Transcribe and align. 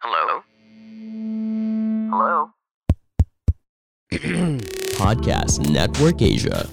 Hello? 0.00 0.40
Hello? 2.08 2.36
Podcast 4.96 5.60
Network 5.68 6.24
Asia. 6.24 6.64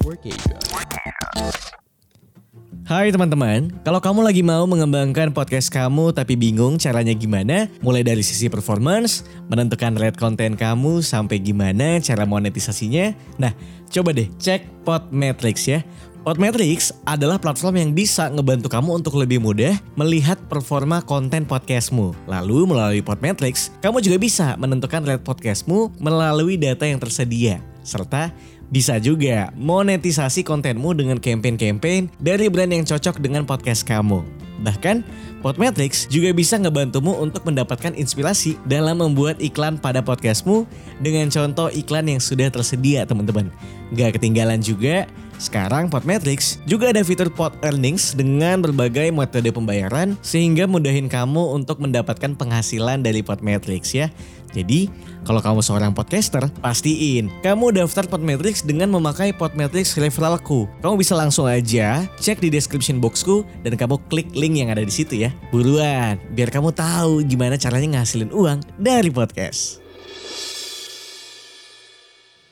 Hai 2.87 3.11
teman-teman, 3.11 3.83
kalau 3.83 3.99
kamu 3.99 4.23
lagi 4.23 4.47
mau 4.47 4.63
mengembangkan 4.63 5.35
podcast 5.35 5.67
kamu 5.67 6.15
tapi 6.15 6.39
bingung 6.39 6.79
caranya 6.79 7.11
gimana, 7.11 7.67
mulai 7.83 7.99
dari 7.99 8.23
sisi 8.23 8.47
performance, 8.47 9.27
menentukan 9.51 9.99
rate 9.99 10.15
konten 10.15 10.55
kamu 10.55 11.03
sampai 11.03 11.43
gimana 11.43 11.99
cara 11.99 12.23
monetisasinya, 12.23 13.11
nah 13.35 13.51
coba 13.91 14.15
deh 14.15 14.31
cek 14.39 14.87
Podmetrics 14.87 15.67
ya. 15.67 15.83
Podmetrics 16.27 16.91
adalah 17.07 17.39
platform 17.39 17.79
yang 17.79 17.91
bisa 17.95 18.27
ngebantu 18.27 18.67
kamu 18.67 18.99
untuk 18.99 19.15
lebih 19.15 19.39
mudah 19.39 19.79
melihat 19.95 20.35
performa 20.51 20.99
konten 20.99 21.47
podcastmu. 21.47 22.11
Lalu 22.27 22.67
melalui 22.67 22.99
Podmetrics, 22.99 23.71
kamu 23.79 24.03
juga 24.03 24.19
bisa 24.19 24.59
menentukan 24.59 25.07
rate 25.07 25.23
podcastmu 25.23 25.95
melalui 26.03 26.59
data 26.59 26.83
yang 26.83 26.99
tersedia. 26.99 27.63
Serta 27.79 28.35
bisa 28.67 28.99
juga 28.99 29.55
monetisasi 29.55 30.43
kontenmu 30.43 30.99
dengan 30.99 31.15
campaign-campaign 31.15 32.19
dari 32.19 32.51
brand 32.51 32.75
yang 32.75 32.83
cocok 32.83 33.23
dengan 33.23 33.47
podcast 33.47 33.87
kamu. 33.87 34.46
Bahkan, 34.61 35.05
Podmetrics 35.45 36.09
juga 36.09 36.33
bisa 36.33 36.57
ngebantumu 36.57 37.13
untuk 37.21 37.45
mendapatkan 37.45 37.93
inspirasi 37.93 38.57
dalam 38.65 38.99
membuat 38.99 39.37
iklan 39.37 39.77
pada 39.77 40.01
podcastmu 40.01 40.65
dengan 40.97 41.29
contoh 41.29 41.69
iklan 41.69 42.09
yang 42.09 42.21
sudah 42.21 42.49
tersedia 42.49 43.05
teman-teman. 43.05 43.53
Gak 43.93 44.17
ketinggalan 44.17 44.59
juga, 44.59 45.05
sekarang 45.37 45.93
Podmetrics 45.93 46.57
juga 46.65 46.89
ada 46.89 47.05
fitur 47.05 47.29
Pod 47.29 47.53
Earnings 47.61 48.17
dengan 48.17 48.57
berbagai 48.65 49.13
metode 49.13 49.53
pembayaran 49.53 50.17
sehingga 50.25 50.65
mudahin 50.65 51.05
kamu 51.05 51.53
untuk 51.53 51.77
mendapatkan 51.77 52.33
penghasilan 52.33 53.05
dari 53.05 53.21
Podmetrics 53.21 53.93
ya. 53.93 54.09
Jadi, 54.51 54.87
kalau 55.27 55.43
kamu 55.43 55.59
seorang 55.59 55.91
podcaster, 55.91 56.47
pastiin 56.63 57.27
kamu 57.43 57.75
daftar 57.75 58.07
Podmetrics 58.07 58.63
dengan 58.63 58.91
memakai 58.93 59.35
Podmetrics 59.35 59.99
referralku. 59.99 60.71
Kamu 60.79 60.95
bisa 60.95 61.15
langsung 61.15 61.47
aja 61.47 62.07
cek 62.19 62.39
di 62.39 62.47
description 62.47 63.03
boxku 63.03 63.43
dan 63.65 63.75
kamu 63.75 63.99
klik 64.07 64.29
link 64.31 64.55
yang 64.59 64.71
ada 64.71 64.83
di 64.83 64.93
situ 64.93 65.27
ya. 65.27 65.35
Buruan, 65.51 66.15
biar 66.31 66.47
kamu 66.47 66.71
tahu 66.71 67.23
gimana 67.27 67.59
caranya 67.59 67.99
ngasilin 67.99 68.31
uang 68.31 68.63
dari 68.79 69.11
podcast. 69.11 69.83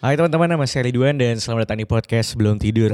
Hai 0.05 0.13
teman-teman, 0.13 0.53
nama 0.53 0.65
saya 0.69 0.85
Ridwan 0.85 1.17
dan 1.17 1.41
selamat 1.41 1.65
datang 1.65 1.81
di 1.81 1.87
podcast 1.89 2.37
Sebelum 2.37 2.61
Tidur. 2.61 2.93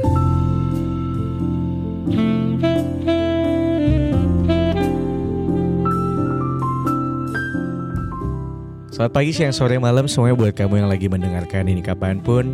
Selamat 9.01 9.17
pagi, 9.17 9.33
siang, 9.33 9.49
sore, 9.49 9.81
malam 9.81 10.05
semuanya 10.05 10.37
buat 10.37 10.53
kamu 10.53 10.85
yang 10.85 10.89
lagi 10.93 11.09
mendengarkan 11.09 11.65
ini 11.65 11.81
kapan 11.81 12.21
pun. 12.21 12.53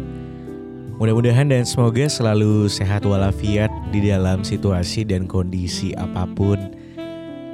Mudah-mudahan 0.95 1.51
dan 1.51 1.67
semoga 1.67 2.07
selalu 2.07 2.71
sehat 2.71 3.03
walafiat 3.03 3.67
di 3.91 4.07
dalam 4.07 4.47
situasi 4.47 5.03
dan 5.03 5.27
kondisi 5.27 5.91
apa 5.99 6.23
pun. 6.23 6.71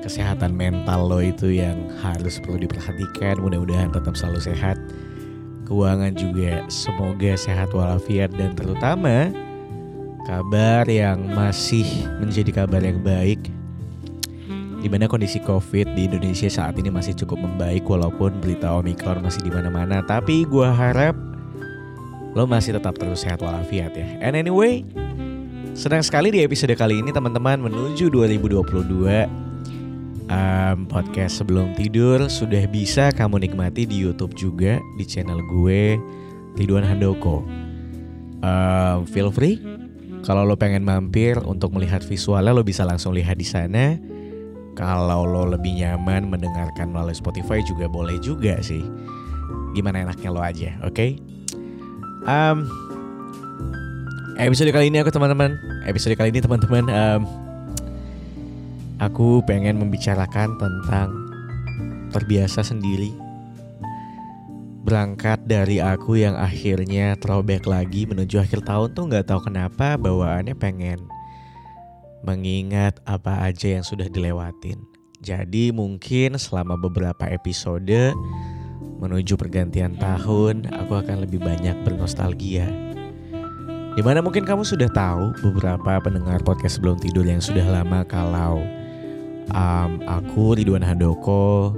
Kesehatan 0.05 0.53
mental 0.53 1.09
lo 1.09 1.25
itu 1.25 1.57
yang 1.57 1.89
harus 2.05 2.37
perlu 2.37 2.61
diperhatikan. 2.61 3.41
Mudah-mudahan 3.41 3.89
tetap 3.89 4.13
selalu 4.13 4.45
sehat. 4.45 4.77
Keuangan 5.65 6.13
juga 6.13 6.61
semoga 6.69 7.33
sehat 7.33 7.73
walafiat 7.73 8.29
dan 8.37 8.53
terutama 8.53 9.33
kabar 10.29 10.85
yang 10.85 11.33
masih 11.33 11.89
menjadi 12.21 12.61
kabar 12.61 12.85
yang 12.85 13.01
baik 13.01 13.41
di 14.83 14.91
mana 14.91 15.07
kondisi 15.07 15.39
COVID 15.39 15.95
di 15.95 16.11
Indonesia 16.11 16.51
saat 16.51 16.75
ini 16.75 16.91
masih 16.91 17.15
cukup 17.15 17.39
membaik 17.39 17.87
walaupun 17.87 18.35
berita 18.43 18.67
Omikron 18.75 19.23
masih 19.23 19.47
di 19.47 19.51
mana-mana. 19.55 20.03
Tapi 20.03 20.43
gue 20.43 20.67
harap 20.67 21.15
lo 22.35 22.43
masih 22.43 22.75
tetap 22.75 22.99
terus 22.99 23.23
sehat 23.23 23.39
walafiat 23.39 23.95
ya. 23.95 24.03
And 24.19 24.35
anyway, 24.35 24.83
senang 25.71 26.03
sekali 26.03 26.35
di 26.35 26.43
episode 26.43 26.75
kali 26.75 26.99
ini 26.99 27.15
teman-teman 27.15 27.63
menuju 27.63 28.11
2022 28.11 28.59
um, 30.27 30.77
podcast 30.91 31.39
sebelum 31.39 31.71
tidur 31.79 32.27
sudah 32.27 32.67
bisa 32.67 33.15
kamu 33.15 33.47
nikmati 33.47 33.87
di 33.87 34.03
YouTube 34.03 34.35
juga 34.35 34.83
di 34.99 35.07
channel 35.07 35.39
gue 35.47 35.95
Ridwan 36.59 36.83
Handoko. 36.83 37.47
Um, 38.43 39.07
feel 39.07 39.31
free 39.31 39.63
kalau 40.27 40.43
lo 40.43 40.59
pengen 40.59 40.83
mampir 40.83 41.39
untuk 41.43 41.71
melihat 41.71 42.03
visualnya 42.03 42.51
lo 42.51 42.67
bisa 42.67 42.83
langsung 42.83 43.15
lihat 43.15 43.39
di 43.39 43.47
sana. 43.47 43.95
Kalau 44.73 45.29
lo 45.29 45.53
lebih 45.53 45.77
nyaman 45.77 46.33
mendengarkan 46.33 46.89
melalui 46.89 47.13
Spotify 47.13 47.61
juga 47.61 47.85
boleh 47.85 48.17
juga 48.21 48.57
sih. 48.65 48.81
Gimana 49.77 50.05
enaknya 50.05 50.29
lo 50.33 50.41
aja, 50.41 50.73
oke? 50.81 50.93
Okay? 50.93 51.11
Um, 52.25 52.65
episode 54.39 54.73
kali 54.73 54.89
ini 54.89 55.01
aku 55.03 55.13
teman-teman, 55.13 55.59
episode 55.85 56.17
kali 56.17 56.33
ini 56.33 56.41
teman-teman, 56.41 56.89
um, 56.89 57.21
aku 58.97 59.45
pengen 59.45 59.77
membicarakan 59.77 60.57
tentang 60.57 61.09
terbiasa 62.09 62.65
sendiri. 62.65 63.13
Berangkat 64.83 65.47
dari 65.47 65.79
aku 65.79 66.19
yang 66.19 66.35
akhirnya 66.35 67.15
throwback 67.21 67.63
lagi 67.69 68.03
menuju 68.03 68.41
akhir 68.41 68.67
tahun 68.67 68.91
tuh 68.91 69.07
nggak 69.07 69.25
tahu 69.31 69.47
kenapa 69.47 69.95
bawaannya 69.95 70.55
pengen 70.59 70.99
mengingat 72.23 73.03
apa 73.03 73.43
aja 73.45 73.75
yang 73.75 73.83
sudah 73.83 74.07
dilewatin. 74.07 74.79
Jadi 75.23 75.71
mungkin 75.71 76.35
selama 76.35 76.75
beberapa 76.75 77.27
episode 77.31 78.15
menuju 78.99 79.35
pergantian 79.35 79.95
tahun, 79.99 80.67
aku 80.71 80.99
akan 80.99 81.23
lebih 81.27 81.43
banyak 81.43 81.75
bernostalgia. 81.83 82.67
Di 83.93 84.01
mana 84.01 84.25
mungkin 84.25 84.43
kamu 84.43 84.65
sudah 84.65 84.89
tahu 84.89 85.37
beberapa 85.45 86.01
pendengar 86.01 86.41
podcast 86.41 86.81
sebelum 86.81 86.97
tidur 86.97 87.27
yang 87.27 87.39
sudah 87.39 87.63
lama 87.63 88.01
kalau 88.07 88.65
um, 89.53 89.91
aku 90.09 90.57
Ridwan 90.57 90.81
Handoko 90.81 91.75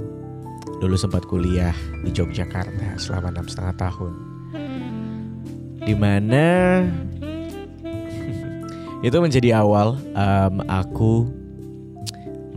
dulu 0.80 0.96
sempat 0.96 1.28
kuliah 1.28 1.76
di 2.02 2.10
Yogyakarta 2.14 2.96
selama 2.96 3.36
enam 3.36 3.46
setengah 3.46 3.76
tahun. 3.76 4.12
Di 5.86 5.94
mana 5.94 6.82
itu 9.06 9.22
menjadi 9.22 9.62
awal 9.62 10.02
um, 10.18 10.66
aku 10.66 11.30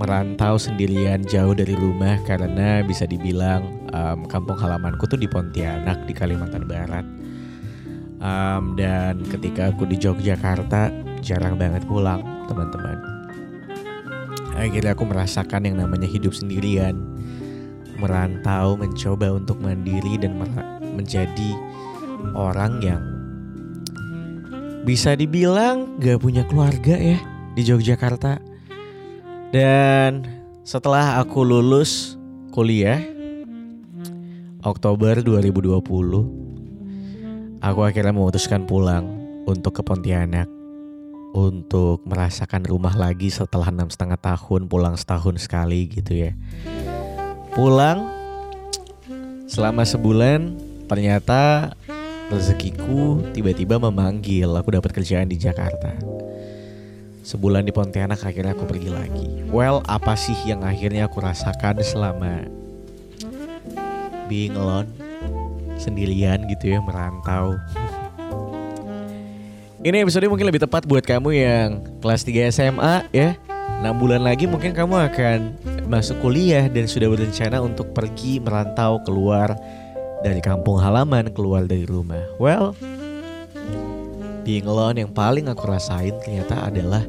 merantau 0.02 0.58
sendirian 0.58 1.22
jauh 1.22 1.54
dari 1.54 1.78
rumah 1.78 2.18
karena 2.26 2.82
bisa 2.82 3.06
dibilang 3.06 3.86
um, 3.94 4.26
kampung 4.26 4.58
halamanku 4.58 5.06
tuh 5.06 5.22
di 5.22 5.30
Pontianak 5.30 6.10
di 6.10 6.14
Kalimantan 6.18 6.66
Barat. 6.66 7.06
Um, 8.18 8.74
dan 8.74 9.22
ketika 9.30 9.70
aku 9.70 9.86
di 9.86 10.02
Yogyakarta 10.02 10.90
jarang 11.22 11.54
banget 11.54 11.86
pulang 11.86 12.26
teman-teman. 12.50 12.98
Akhirnya 14.58 14.98
aku 14.98 15.06
merasakan 15.06 15.70
yang 15.70 15.78
namanya 15.78 16.10
hidup 16.10 16.34
sendirian. 16.34 16.98
Merantau 18.02 18.74
mencoba 18.74 19.38
untuk 19.38 19.62
mandiri 19.62 20.18
dan 20.18 20.34
menjadi 20.98 21.52
orang 22.34 22.82
yang 22.82 23.19
bisa 24.90 25.14
dibilang 25.14 26.02
gak 26.02 26.18
punya 26.18 26.42
keluarga 26.50 26.98
ya 26.98 27.22
di 27.54 27.62
Yogyakarta. 27.62 28.42
Dan 29.54 30.26
setelah 30.66 31.22
aku 31.22 31.46
lulus 31.46 32.18
kuliah 32.50 32.98
Oktober 34.66 35.22
2020, 35.22 37.62
aku 37.62 37.80
akhirnya 37.86 38.18
memutuskan 38.18 38.66
pulang 38.66 39.06
untuk 39.46 39.78
ke 39.78 39.86
Pontianak 39.86 40.50
untuk 41.38 42.02
merasakan 42.10 42.66
rumah 42.66 42.98
lagi 42.98 43.30
setelah 43.30 43.70
enam 43.70 43.94
setengah 43.94 44.18
tahun 44.18 44.66
pulang 44.66 44.98
setahun 44.98 45.46
sekali 45.46 45.86
gitu 45.86 46.18
ya. 46.18 46.34
Pulang 47.54 48.10
selama 49.46 49.86
sebulan 49.86 50.58
ternyata 50.90 51.78
rezekiku 52.30 53.26
tiba-tiba 53.34 53.82
memanggil 53.82 54.54
aku 54.54 54.78
dapat 54.78 54.94
kerjaan 54.94 55.26
di 55.26 55.36
Jakarta. 55.36 55.98
Sebulan 57.26 57.66
di 57.66 57.74
Pontianak 57.74 58.22
akhirnya 58.22 58.54
aku 58.58 58.66
pergi 58.70 58.90
lagi. 58.90 59.28
Well, 59.50 59.82
apa 59.86 60.18
sih 60.18 60.38
yang 60.46 60.66
akhirnya 60.66 61.10
aku 61.10 61.22
rasakan 61.22 61.82
selama 61.82 62.46
being 64.30 64.58
alone 64.58 64.90
sendirian 65.82 66.46
gitu 66.50 66.74
ya 66.74 66.80
merantau. 66.82 67.58
Ini 69.86 70.04
episode 70.04 70.30
mungkin 70.30 70.50
lebih 70.50 70.62
tepat 70.62 70.86
buat 70.86 71.02
kamu 71.02 71.30
yang 71.34 71.82
kelas 72.02 72.26
3 72.26 72.54
SMA 72.54 72.96
ya. 73.14 73.38
6 73.80 73.96
bulan 73.96 74.28
lagi 74.28 74.44
mungkin 74.44 74.76
kamu 74.76 75.08
akan 75.08 75.40
masuk 75.88 76.20
kuliah 76.20 76.68
dan 76.68 76.84
sudah 76.84 77.08
berencana 77.08 77.64
untuk 77.64 77.96
pergi 77.96 78.44
merantau 78.44 79.00
keluar 79.08 79.56
dari 80.20 80.42
kampung 80.44 80.80
halaman 80.80 81.32
keluar 81.32 81.64
dari 81.64 81.88
rumah. 81.88 82.20
Well, 82.40 82.76
being 84.44 84.68
alone 84.68 85.00
yang 85.00 85.12
paling 85.16 85.48
aku 85.48 85.64
rasain 85.68 86.16
ternyata 86.24 86.68
adalah 86.68 87.04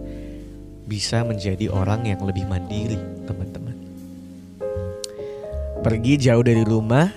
bisa 0.87 1.23
menjadi 1.23 1.71
orang 1.71 2.07
yang 2.07 2.21
lebih 2.23 2.47
mandiri, 2.51 2.99
teman-teman. 3.27 3.79
pergi 5.81 6.21
jauh 6.21 6.45
dari 6.45 6.61
rumah 6.61 7.09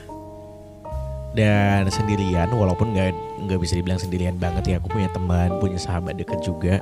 dan 1.36 1.84
sendirian 1.92 2.48
walaupun 2.54 2.96
nggak 2.96 3.12
nggak 3.44 3.60
bisa 3.60 3.76
dibilang 3.76 4.00
sendirian 4.00 4.40
banget 4.40 4.64
ya 4.72 4.76
aku 4.80 4.88
punya 4.88 5.12
teman 5.12 5.60
punya 5.60 5.76
sahabat 5.76 6.16
dekat 6.16 6.40
juga 6.40 6.80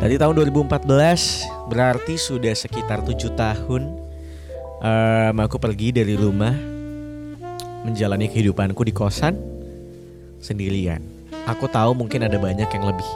dari 0.00 0.16
tahun 0.16 0.32
2014 0.48 1.68
berarti 1.68 2.14
sudah 2.16 2.56
sekitar 2.56 3.04
tujuh 3.04 3.36
tahun 3.36 3.82
um, 4.80 5.36
aku 5.44 5.60
pergi 5.60 5.92
dari 5.92 6.16
rumah 6.16 6.71
menjalani 7.82 8.30
kehidupanku 8.30 8.86
di 8.86 8.94
kosan 8.94 9.34
sendirian 10.38 11.02
aku 11.46 11.66
tahu 11.66 11.94
mungkin 11.94 12.26
ada 12.26 12.38
banyak 12.38 12.66
yang 12.66 12.84
lebih 12.86 13.08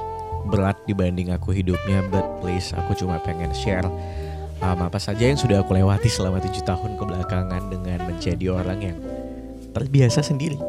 berat 0.46 0.78
dibanding 0.86 1.34
aku 1.34 1.50
hidupnya 1.50 2.06
but 2.10 2.22
please 2.38 2.70
aku 2.74 2.94
cuma 2.94 3.18
pengen 3.22 3.50
share 3.50 3.86
um, 4.62 4.78
apa 4.82 4.98
saja 5.00 5.28
yang 5.28 5.38
sudah 5.38 5.60
aku 5.60 5.76
lewati 5.76 6.08
selama 6.08 6.40
tujuh 6.40 6.64
tahun 6.64 6.96
kebelakangan 6.96 7.62
dengan 7.68 7.98
menjadi 8.06 8.46
orang 8.52 8.80
yang 8.80 8.96
terbiasa 9.76 10.24
sendiri. 10.24 10.56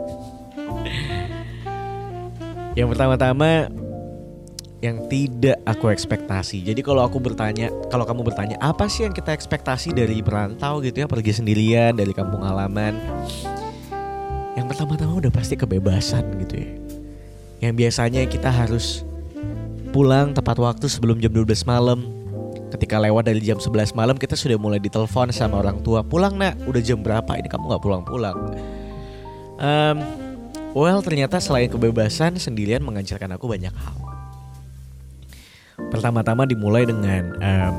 yang 2.79 2.91
pertama-tama 2.91 3.71
yang 4.77 5.09
tidak 5.09 5.57
aku 5.65 5.89
ekspektasi. 5.89 6.61
Jadi 6.61 6.85
kalau 6.85 7.01
aku 7.01 7.17
bertanya, 7.17 7.73
kalau 7.89 8.05
kamu 8.05 8.29
bertanya 8.29 8.61
apa 8.61 8.85
sih 8.85 9.09
yang 9.09 9.15
kita 9.15 9.33
ekspektasi 9.33 9.89
dari 9.89 10.21
perantau 10.21 10.77
gitu 10.85 11.01
ya, 11.01 11.09
pergi 11.09 11.33
sendirian 11.33 11.97
dari 11.97 12.13
kampung 12.13 12.45
halaman. 12.45 12.93
Yang 14.57 14.73
pertama-tama 14.73 15.21
udah 15.21 15.29
pasti 15.29 15.53
kebebasan 15.53 16.25
gitu 16.41 16.57
ya. 16.57 16.69
Yang 17.61 17.73
biasanya 17.77 18.25
kita 18.25 18.49
harus 18.49 19.05
pulang 19.93 20.33
tepat 20.33 20.57
waktu 20.57 20.89
sebelum 20.89 21.21
jam 21.21 21.29
12 21.29 21.61
malam. 21.69 22.01
Ketika 22.73 22.97
lewat 22.97 23.29
dari 23.29 23.39
jam 23.39 23.61
11 23.61 23.93
malam 23.93 24.17
kita 24.17 24.33
sudah 24.33 24.57
mulai 24.57 24.81
ditelepon 24.81 25.29
sama 25.29 25.61
orang 25.61 25.85
tua. 25.85 26.01
Pulang 26.01 26.35
nak, 26.41 26.57
udah 26.65 26.81
jam 26.81 27.05
berapa? 27.05 27.37
Ini 27.37 27.47
kamu 27.47 27.69
nggak 27.69 27.83
pulang-pulang 27.85 28.37
Um, 29.57 30.05
well 30.77 31.01
ternyata 31.01 31.41
selain 31.41 31.65
kebebasan 31.65 32.37
sendirian 32.37 32.85
mengajarkan 32.85 33.33
aku 33.33 33.49
banyak 33.49 33.73
hal. 33.73 33.97
Pertama-tama 35.89 36.45
dimulai 36.45 36.85
dengan 36.85 37.33
um, 37.41 37.73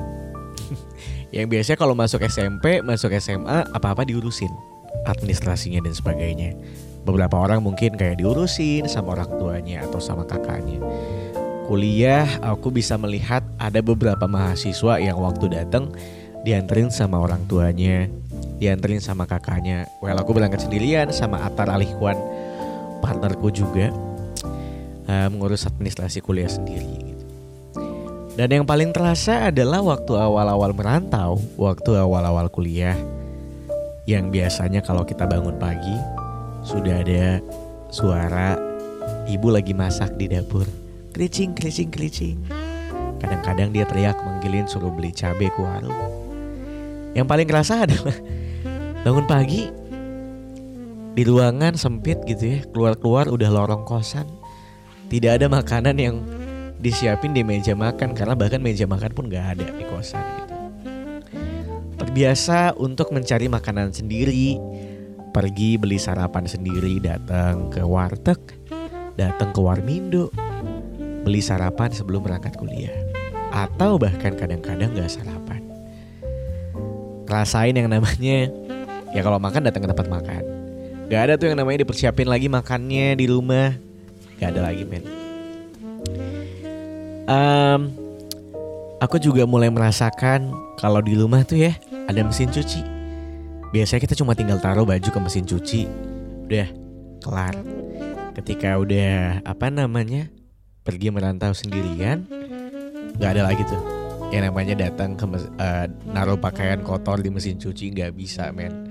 yang 1.36 1.46
biasanya 1.46 1.78
kalau 1.78 1.94
masuk 1.94 2.18
SMP, 2.26 2.82
masuk 2.82 3.14
SMA 3.14 3.62
apa-apa 3.70 4.02
diurusin 4.02 4.50
administrasinya 5.06 5.84
dan 5.84 5.94
sebagainya. 5.94 6.56
Beberapa 7.06 7.38
orang 7.38 7.62
mungkin 7.62 7.94
kayak 7.94 8.20
diurusin 8.20 8.90
sama 8.90 9.14
orang 9.16 9.30
tuanya 9.38 9.86
atau 9.86 10.02
sama 10.02 10.26
kakaknya. 10.26 10.82
Kuliah 11.68 12.24
aku 12.40 12.72
bisa 12.72 12.96
melihat 12.96 13.44
ada 13.60 13.84
beberapa 13.84 14.24
mahasiswa 14.24 14.96
yang 14.98 15.20
waktu 15.20 15.52
datang 15.52 15.92
dianterin 16.42 16.88
sama 16.88 17.20
orang 17.20 17.44
tuanya 17.44 18.08
dianterin 18.58 18.98
sama 18.98 19.28
kakaknya. 19.28 19.86
Well 20.02 20.18
aku 20.18 20.34
berangkat 20.34 20.66
sendirian 20.66 21.14
sama 21.14 21.44
Atar 21.46 21.70
Alihwan 21.70 22.18
partnerku 23.00 23.54
juga 23.54 23.94
uh, 25.06 25.28
mengurus 25.30 25.64
administrasi 25.64 26.20
kuliah 26.20 26.50
sendiri. 26.50 27.16
Dan 28.38 28.54
yang 28.54 28.66
paling 28.66 28.94
terasa 28.94 29.50
adalah 29.50 29.82
waktu 29.82 30.14
awal-awal 30.14 30.70
merantau, 30.70 31.42
waktu 31.58 31.98
awal-awal 31.98 32.46
kuliah, 32.46 32.94
yang 34.08 34.32
biasanya 34.32 34.80
kalau 34.80 35.04
kita 35.04 35.28
bangun 35.28 35.60
pagi 35.60 35.92
sudah 36.64 37.04
ada 37.04 37.44
suara 37.92 38.56
ibu 39.28 39.52
lagi 39.52 39.76
masak 39.76 40.16
di 40.16 40.32
dapur, 40.32 40.64
kericing, 41.12 41.52
kericing, 41.52 41.92
kericing. 41.92 42.40
Kadang-kadang 43.20 43.68
dia 43.68 43.84
teriak 43.84 44.16
manggilin 44.24 44.64
suruh 44.64 44.88
beli 44.88 45.12
cabai 45.12 45.52
ke 45.52 45.60
warung. 45.60 45.92
Yang 47.12 47.26
paling 47.28 47.48
kerasa 47.52 47.74
adalah 47.84 48.16
bangun 49.04 49.28
pagi 49.28 49.68
di 51.12 51.22
ruangan 51.28 51.76
sempit 51.76 52.24
gitu 52.24 52.44
ya 52.46 52.58
keluar-keluar 52.70 53.28
udah 53.28 53.50
lorong 53.50 53.82
kosan 53.82 54.24
tidak 55.10 55.42
ada 55.42 55.50
makanan 55.50 55.98
yang 55.98 56.22
disiapin 56.78 57.34
di 57.34 57.42
meja 57.42 57.74
makan 57.74 58.14
karena 58.14 58.38
bahkan 58.38 58.62
meja 58.62 58.86
makan 58.86 59.10
pun 59.10 59.26
gak 59.26 59.58
ada 59.58 59.66
di 59.66 59.82
kosan 59.90 60.22
gitu 60.22 60.47
terbiasa 62.08 62.72
untuk 62.80 63.12
mencari 63.12 63.52
makanan 63.52 63.92
sendiri. 63.92 64.56
Pergi 65.28 65.76
beli 65.76 66.00
sarapan 66.00 66.48
sendiri 66.48 66.96
datang 67.04 67.68
ke 67.68 67.84
warteg 67.84 68.40
datang 69.20 69.52
ke 69.52 69.60
warmindo 69.60 70.32
beli 71.20 71.44
sarapan 71.44 71.92
sebelum 71.92 72.24
berangkat 72.24 72.56
kuliah. 72.56 72.96
Atau 73.52 74.00
bahkan 74.00 74.32
kadang-kadang 74.32 74.88
gak 74.96 75.20
sarapan. 75.20 75.60
Rasain 77.28 77.76
yang 77.76 77.92
namanya 77.92 78.48
ya 79.12 79.20
kalau 79.20 79.36
makan 79.36 79.68
datang 79.68 79.84
ke 79.84 79.88
tempat 79.92 80.08
makan. 80.08 80.42
Gak 81.12 81.20
ada 81.28 81.34
tuh 81.36 81.52
yang 81.52 81.60
namanya 81.60 81.84
dipersiapin 81.84 82.24
lagi 82.24 82.48
makannya 82.48 83.20
di 83.20 83.28
rumah. 83.28 83.76
Gak 84.40 84.56
ada 84.56 84.72
lagi 84.72 84.88
men. 84.88 85.04
Um, 87.28 88.08
Aku 88.98 89.14
juga 89.22 89.46
mulai 89.46 89.70
merasakan 89.70 90.50
kalau 90.74 90.98
di 90.98 91.14
rumah 91.14 91.46
tuh 91.46 91.70
ya 91.70 91.78
ada 92.08 92.20
mesin 92.24 92.48
cuci. 92.48 92.80
Biasanya 93.68 94.00
kita 94.08 94.16
cuma 94.16 94.32
tinggal 94.32 94.56
taruh 94.58 94.88
baju 94.88 95.08
ke 95.12 95.20
mesin 95.20 95.44
cuci. 95.44 95.84
Udah 96.48 96.68
kelar. 97.20 97.54
Ketika 98.32 98.80
udah 98.80 99.44
apa 99.44 99.68
namanya 99.68 100.32
pergi 100.86 101.12
merantau 101.12 101.52
sendirian 101.52 102.24
Gak 103.18 103.34
ada 103.34 103.50
lagi 103.50 103.66
tuh. 103.66 103.82
Yang 104.30 104.42
namanya 104.52 104.74
datang 104.78 105.18
ke 105.18 105.26
uh, 105.26 105.86
naruh 106.06 106.38
pakaian 106.38 106.78
kotor 106.86 107.18
di 107.18 107.34
mesin 107.34 107.58
cuci 107.58 107.90
nggak 107.96 108.14
bisa 108.14 108.54
men. 108.54 108.86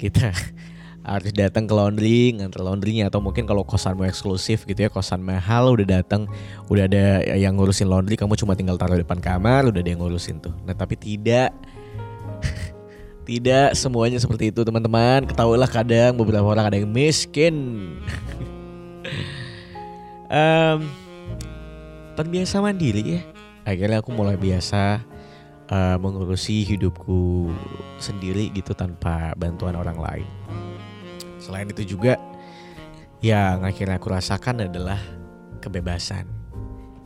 Kita 0.00 0.32
harus 1.12 1.34
datang 1.36 1.68
ke 1.68 1.74
laundry 1.74 2.32
nganter 2.32 2.62
laundrynya 2.64 3.10
atau 3.10 3.18
mungkin 3.18 3.44
kalau 3.44 3.66
kosan 3.66 3.98
mau 3.98 4.06
eksklusif 4.06 4.64
gitu 4.64 4.86
ya 4.86 4.88
kosan 4.88 5.20
mahal 5.20 5.76
udah 5.76 6.00
datang. 6.00 6.24
Udah 6.72 6.88
ada 6.88 7.26
yang 7.36 7.60
ngurusin 7.60 7.92
laundry 7.92 8.16
kamu 8.16 8.38
cuma 8.40 8.56
tinggal 8.56 8.80
taruh 8.80 8.96
depan 8.96 9.20
kamar 9.20 9.68
udah 9.68 9.84
ada 9.84 9.90
yang 9.92 10.00
ngurusin 10.00 10.40
tuh. 10.40 10.54
Nah 10.64 10.72
tapi 10.72 10.96
tidak 10.96 11.52
tidak 13.22 13.78
semuanya 13.78 14.18
seperti 14.18 14.50
itu 14.50 14.66
teman-teman 14.66 15.30
ketahuilah 15.30 15.70
kadang 15.70 16.18
beberapa 16.18 16.46
orang 16.46 16.66
ada 16.68 16.76
yang 16.78 16.90
miskin 16.90 17.54
um, 20.32 20.78
terbiasa 22.18 22.58
mandiri 22.58 23.18
ya 23.18 23.20
akhirnya 23.62 24.02
aku 24.02 24.10
mulai 24.10 24.34
biasa 24.34 25.06
uh, 25.72 25.96
mengurusi 25.96 26.62
hidupku 26.68 27.48
sendiri 27.96 28.52
gitu 28.52 28.76
tanpa 28.76 29.32
bantuan 29.40 29.78
orang 29.78 29.96
lain. 29.96 30.28
Selain 31.40 31.66
itu 31.66 31.96
juga 31.96 32.20
yang 33.24 33.62
akhirnya 33.62 33.96
aku 33.96 34.12
rasakan 34.12 34.68
adalah 34.68 35.00
kebebasan. 35.62 36.28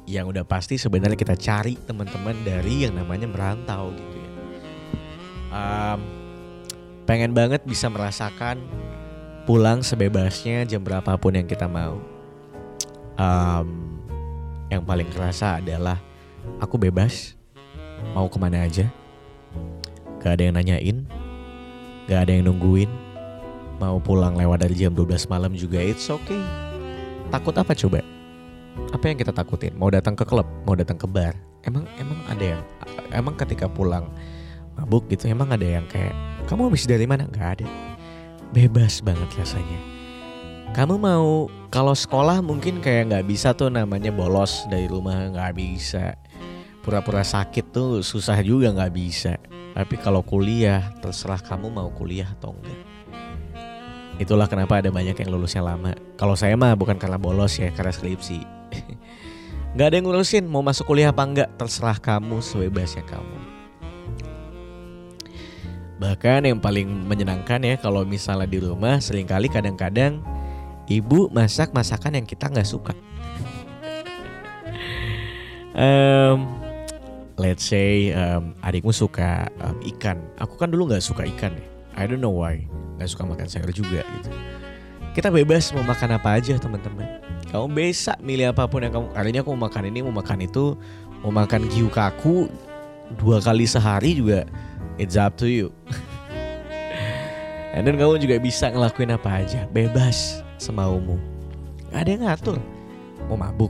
Yang 0.06 0.38
udah 0.38 0.44
pasti 0.46 0.78
sebenarnya 0.78 1.18
kita 1.18 1.34
cari 1.34 1.74
teman-teman 1.82 2.38
dari 2.46 2.86
yang 2.86 2.94
namanya 2.94 3.26
merantau 3.26 3.90
gitu. 3.90 4.15
Um, 5.56 6.00
pengen 7.08 7.32
banget 7.32 7.64
bisa 7.64 7.88
merasakan 7.88 8.60
pulang 9.48 9.80
sebebasnya 9.80 10.68
jam 10.68 10.84
berapapun 10.84 11.38
yang 11.38 11.48
kita 11.48 11.64
mau. 11.64 11.96
Um, 13.16 13.96
yang 14.68 14.84
paling 14.84 15.08
kerasa 15.08 15.62
adalah 15.62 15.96
aku 16.60 16.76
bebas 16.76 17.32
mau 18.12 18.28
ke 18.28 18.36
mana 18.36 18.68
aja. 18.68 18.90
Gak 20.20 20.36
ada 20.36 20.42
yang 20.50 20.56
nanyain, 20.58 20.98
gak 22.10 22.28
ada 22.28 22.32
yang 22.36 22.52
nungguin. 22.52 22.90
Mau 23.76 24.00
pulang 24.00 24.36
lewat 24.36 24.64
dari 24.64 24.76
jam 24.76 24.92
12 24.92 25.28
malam 25.28 25.52
juga 25.52 25.80
it's 25.80 26.08
okay. 26.08 26.40
Takut 27.28 27.54
apa 27.56 27.72
coba? 27.76 28.00
Apa 28.92 29.04
yang 29.08 29.16
kita 29.20 29.32
takutin? 29.32 29.72
Mau 29.76 29.88
datang 29.88 30.16
ke 30.16 30.24
klub, 30.24 30.48
mau 30.64 30.76
datang 30.76 30.96
ke 30.96 31.08
bar. 31.08 31.36
Emang 31.64 31.84
emang 32.00 32.18
ada 32.28 32.44
yang 32.56 32.62
emang 33.12 33.34
ketika 33.36 33.68
pulang 33.68 34.08
mabuk 34.76 35.08
gitu 35.08 35.26
emang 35.26 35.48
ada 35.50 35.64
yang 35.64 35.88
kayak 35.88 36.12
kamu 36.46 36.70
habis 36.70 36.86
dari 36.86 37.08
mana? 37.08 37.26
Gak 37.32 37.60
ada. 37.60 37.68
Bebas 38.54 39.02
banget 39.02 39.26
rasanya. 39.34 39.80
Kamu 40.76 41.00
mau 41.00 41.48
kalau 41.72 41.96
sekolah 41.96 42.44
mungkin 42.44 42.84
kayak 42.84 43.10
nggak 43.10 43.26
bisa 43.26 43.56
tuh 43.56 43.72
namanya 43.72 44.12
bolos 44.12 44.68
dari 44.68 44.86
rumah 44.86 45.32
nggak 45.32 45.54
bisa 45.56 46.14
pura-pura 46.86 47.26
sakit 47.26 47.74
tuh 47.74 47.98
susah 48.06 48.38
juga 48.46 48.70
nggak 48.70 48.94
bisa. 48.94 49.34
Tapi 49.74 49.98
kalau 49.98 50.22
kuliah 50.22 50.94
terserah 51.02 51.42
kamu 51.42 51.66
mau 51.74 51.90
kuliah 51.90 52.30
atau 52.38 52.54
enggak. 52.54 52.80
Itulah 54.22 54.46
kenapa 54.46 54.80
ada 54.80 54.88
banyak 54.88 55.18
yang 55.18 55.34
lulusnya 55.34 55.66
lama. 55.66 55.92
Kalau 56.14 56.38
saya 56.38 56.54
mah 56.56 56.72
bukan 56.78 56.96
karena 56.96 57.20
bolos 57.20 57.58
ya, 57.60 57.68
karena 57.74 57.92
skripsi. 57.92 58.40
Gak 59.76 59.92
ada 59.92 60.00
yang 60.00 60.08
ngurusin 60.08 60.48
mau 60.48 60.64
masuk 60.64 60.88
kuliah 60.88 61.12
apa 61.12 61.20
enggak, 61.20 61.52
terserah 61.60 62.00
kamu 62.00 62.40
sebebasnya 62.40 63.04
kamu. 63.04 63.55
Bahkan 65.96 66.44
yang 66.44 66.60
paling 66.60 67.08
menyenangkan 67.08 67.64
ya 67.64 67.80
kalau 67.80 68.04
misalnya 68.04 68.44
di 68.44 68.60
rumah 68.60 69.00
sering 69.00 69.24
kali 69.24 69.48
kadang-kadang 69.48 70.20
ibu 70.92 71.32
masak 71.32 71.72
masakan 71.72 72.20
yang 72.20 72.26
kita 72.28 72.52
nggak 72.52 72.68
suka. 72.68 72.92
um, 75.76 76.48
let's 77.40 77.64
say 77.64 78.12
um, 78.12 78.52
adikmu 78.60 78.92
suka 78.92 79.48
um, 79.64 79.76
ikan, 79.96 80.20
aku 80.36 80.56
kan 80.60 80.68
dulu 80.68 80.92
nggak 80.92 81.04
suka 81.04 81.24
ikan 81.36 81.56
ya. 81.56 81.66
I 81.96 82.04
don't 82.04 82.20
know 82.20 82.32
why 82.32 82.68
nggak 83.00 83.08
suka 83.08 83.24
makan 83.24 83.48
sayur 83.48 83.72
juga 83.72 84.04
gitu. 84.04 84.30
Kita 85.16 85.32
bebas 85.32 85.72
mau 85.72 85.80
makan 85.80 86.20
apa 86.20 86.36
aja 86.36 86.60
teman-teman. 86.60 87.24
Kamu 87.48 87.72
bisa 87.72 88.20
milih 88.20 88.52
apa 88.52 88.68
pun 88.68 88.84
yang 88.84 88.92
kamu. 88.92 89.08
Hari 89.16 89.28
ini 89.32 89.38
aku 89.40 89.48
mau 89.56 89.64
makan 89.64 89.88
ini, 89.88 90.04
mau 90.04 90.12
makan 90.12 90.44
itu, 90.44 90.76
mau 91.24 91.32
makan 91.32 91.72
gyukaku 91.72 92.52
dua 93.16 93.40
kali 93.40 93.64
sehari 93.64 94.20
juga. 94.20 94.44
It's 94.96 95.16
up 95.16 95.36
to 95.44 95.46
you. 95.48 95.76
And 97.76 97.84
then 97.84 98.00
kamu 98.00 98.16
juga 98.24 98.40
bisa 98.40 98.72
ngelakuin 98.72 99.12
apa 99.12 99.44
aja, 99.44 99.68
bebas 99.68 100.40
semaumu. 100.56 101.20
Gak 101.92 102.08
ada 102.08 102.10
yang 102.16 102.22
ngatur. 102.24 102.56
Mau 103.28 103.36
mabuk, 103.36 103.68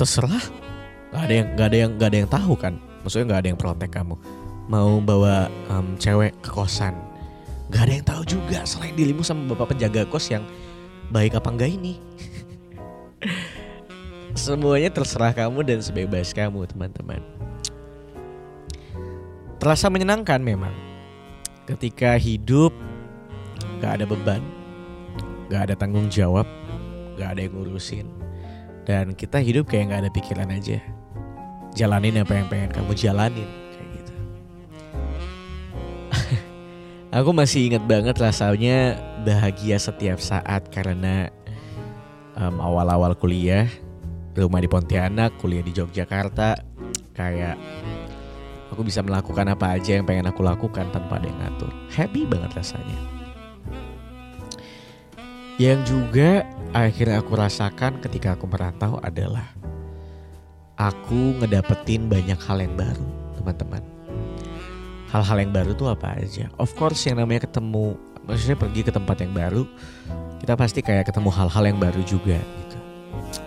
terserah. 0.00 0.40
Gak 1.12 1.22
ada 1.28 1.34
yang 1.36 1.48
gak 1.52 1.68
ada 1.68 1.76
yang 1.76 1.90
gak 2.00 2.08
ada 2.08 2.18
yang 2.24 2.30
tahu 2.32 2.54
kan. 2.56 2.74
Maksudnya 3.04 3.36
gak 3.36 3.40
ada 3.44 3.48
yang 3.52 3.60
protek 3.60 3.90
kamu. 3.92 4.16
Mau 4.72 4.96
bawa 5.04 5.52
um, 5.68 5.92
cewek 6.00 6.32
ke 6.40 6.48
kosan, 6.48 6.96
gak 7.68 7.84
ada 7.84 7.92
yang 8.00 8.06
tahu 8.08 8.22
juga 8.24 8.64
selain 8.64 8.96
dirimu 8.96 9.20
sama 9.20 9.52
bapak 9.52 9.76
penjaga 9.76 10.08
kos 10.08 10.32
yang 10.32 10.48
baik 11.12 11.36
apa 11.36 11.52
enggak 11.52 11.76
ini. 11.76 12.00
Semuanya 14.32 14.88
terserah 14.88 15.36
kamu 15.36 15.60
dan 15.68 15.84
sebebas 15.84 16.32
kamu 16.32 16.64
teman-teman. 16.64 17.20
Terasa 19.64 19.88
menyenangkan 19.88 20.44
memang 20.44 20.76
ketika 21.64 22.20
hidup 22.20 22.68
gak 23.80 23.96
ada 23.96 24.04
beban, 24.04 24.44
gak 25.48 25.72
ada 25.72 25.74
tanggung 25.80 26.12
jawab, 26.12 26.44
gak 27.16 27.32
ada 27.32 27.48
yang 27.48 27.56
ngurusin. 27.56 28.04
Dan 28.84 29.16
kita 29.16 29.40
hidup 29.40 29.64
kayak 29.72 29.88
gak 29.88 30.00
ada 30.04 30.12
pikiran 30.12 30.52
aja. 30.52 30.84
Jalanin 31.72 32.20
apa 32.20 32.36
yang 32.36 32.46
pengen 32.52 32.76
kamu 32.76 32.92
jalanin. 32.92 33.48
Kayak 33.72 33.88
gitu. 33.96 34.14
Aku 37.24 37.32
masih 37.32 37.72
ingat 37.72 37.88
banget 37.88 38.20
rasanya 38.20 39.00
bahagia 39.24 39.80
setiap 39.80 40.20
saat 40.20 40.68
karena 40.68 41.32
um, 42.36 42.60
awal-awal 42.60 43.16
kuliah 43.16 43.64
rumah 44.36 44.60
di 44.60 44.68
Pontianak, 44.68 45.40
kuliah 45.40 45.64
di 45.64 45.72
Yogyakarta, 45.72 46.60
kayak 47.16 47.56
aku 48.74 48.82
bisa 48.82 49.00
melakukan 49.00 49.46
apa 49.46 49.78
aja 49.78 49.96
yang 49.96 50.04
pengen 50.04 50.26
aku 50.26 50.42
lakukan 50.42 50.90
tanpa 50.90 51.22
ada 51.22 51.30
yang 51.30 51.38
ngatur. 51.38 51.70
Happy 51.94 52.26
banget 52.26 52.50
rasanya. 52.58 52.98
Yang 55.54 55.94
juga 55.94 56.42
akhirnya 56.74 57.22
aku 57.22 57.32
rasakan 57.38 58.02
ketika 58.02 58.34
aku 58.34 58.50
merantau 58.50 58.98
adalah 58.98 59.54
aku 60.74 61.38
ngedapetin 61.38 62.10
banyak 62.10 62.34
hal 62.42 62.58
yang 62.58 62.74
baru, 62.74 63.06
teman-teman. 63.38 63.82
Hal-hal 65.14 65.46
yang 65.46 65.54
baru 65.54 65.70
tuh 65.78 65.94
apa 65.94 66.18
aja? 66.18 66.50
Of 66.58 66.74
course 66.74 67.06
yang 67.06 67.22
namanya 67.22 67.46
ketemu, 67.46 67.94
maksudnya 68.26 68.58
pergi 68.58 68.82
ke 68.82 68.90
tempat 68.90 69.22
yang 69.22 69.30
baru, 69.30 69.62
kita 70.42 70.58
pasti 70.58 70.82
kayak 70.82 71.06
ketemu 71.06 71.30
hal-hal 71.30 71.64
yang 71.70 71.78
baru 71.78 72.02
juga 72.02 72.42
gitu. 72.42 72.78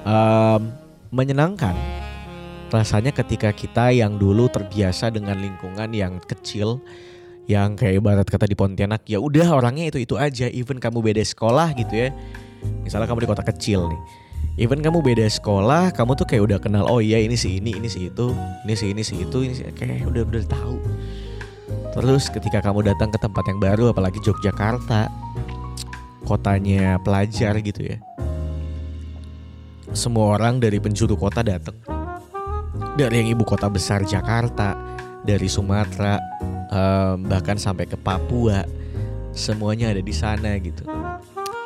Um, 0.07 0.71
menyenangkan 1.11 1.75
rasanya 2.67 3.15
ketika 3.15 3.55
kita 3.55 3.95
yang 3.95 4.19
dulu 4.19 4.51
terbiasa 4.51 5.07
dengan 5.07 5.39
lingkungan 5.39 5.87
yang 5.95 6.19
kecil 6.19 6.83
yang 7.47 7.79
kayak 7.79 8.03
ibarat 8.03 8.27
kata 8.27 8.43
di 8.43 8.59
Pontianak 8.59 9.07
ya 9.07 9.23
udah 9.23 9.55
orangnya 9.55 9.87
itu 9.87 10.03
itu 10.03 10.19
aja. 10.19 10.51
Even 10.51 10.83
kamu 10.83 10.99
beda 10.99 11.23
sekolah 11.23 11.71
gitu 11.79 11.95
ya. 11.95 12.09
Misalnya 12.83 13.07
kamu 13.07 13.23
di 13.23 13.29
kota 13.31 13.43
kecil 13.47 13.87
nih. 13.87 14.01
Even 14.59 14.83
kamu 14.83 14.99
beda 14.99 15.23
sekolah 15.31 15.95
kamu 15.95 16.19
tuh 16.19 16.27
kayak 16.27 16.43
udah 16.43 16.59
kenal 16.59 16.83
oh 16.91 16.99
iya 16.99 17.23
ini 17.23 17.39
si 17.39 17.61
ini 17.61 17.77
ini 17.77 17.87
si 17.87 18.11
itu 18.11 18.35
ini 18.65 18.73
si 18.75 18.85
ini 18.91 19.03
si 19.05 19.15
itu 19.23 19.37
ini 19.47 19.53
si 19.55 19.63
kayak 19.71 20.03
udah 20.11 20.27
udah 20.27 20.43
tahu. 20.43 20.75
Terus 21.95 22.27
ketika 22.27 22.59
kamu 22.59 22.91
datang 22.91 23.15
ke 23.15 23.17
tempat 23.17 23.47
yang 23.47 23.59
baru 23.63 23.95
apalagi 23.95 24.19
Yogyakarta 24.19 25.07
kotanya 26.27 26.99
pelajar 26.99 27.55
gitu 27.63 27.95
ya. 27.95 27.97
Semua 29.95 30.35
orang 30.35 30.59
dari 30.59 30.83
penjuru 30.83 31.15
kota 31.15 31.39
datang 31.39 31.96
dari 32.97 33.23
yang 33.23 33.37
ibu 33.37 33.43
kota 33.45 33.69
besar 33.69 34.03
Jakarta 34.03 34.73
dari 35.23 35.45
Sumatera 35.49 36.17
um, 36.71 37.23
bahkan 37.27 37.55
sampai 37.59 37.85
ke 37.85 37.95
Papua 37.99 38.63
semuanya 39.33 39.93
ada 39.93 40.01
di 40.01 40.13
sana 40.15 40.57
gitu. 40.57 40.83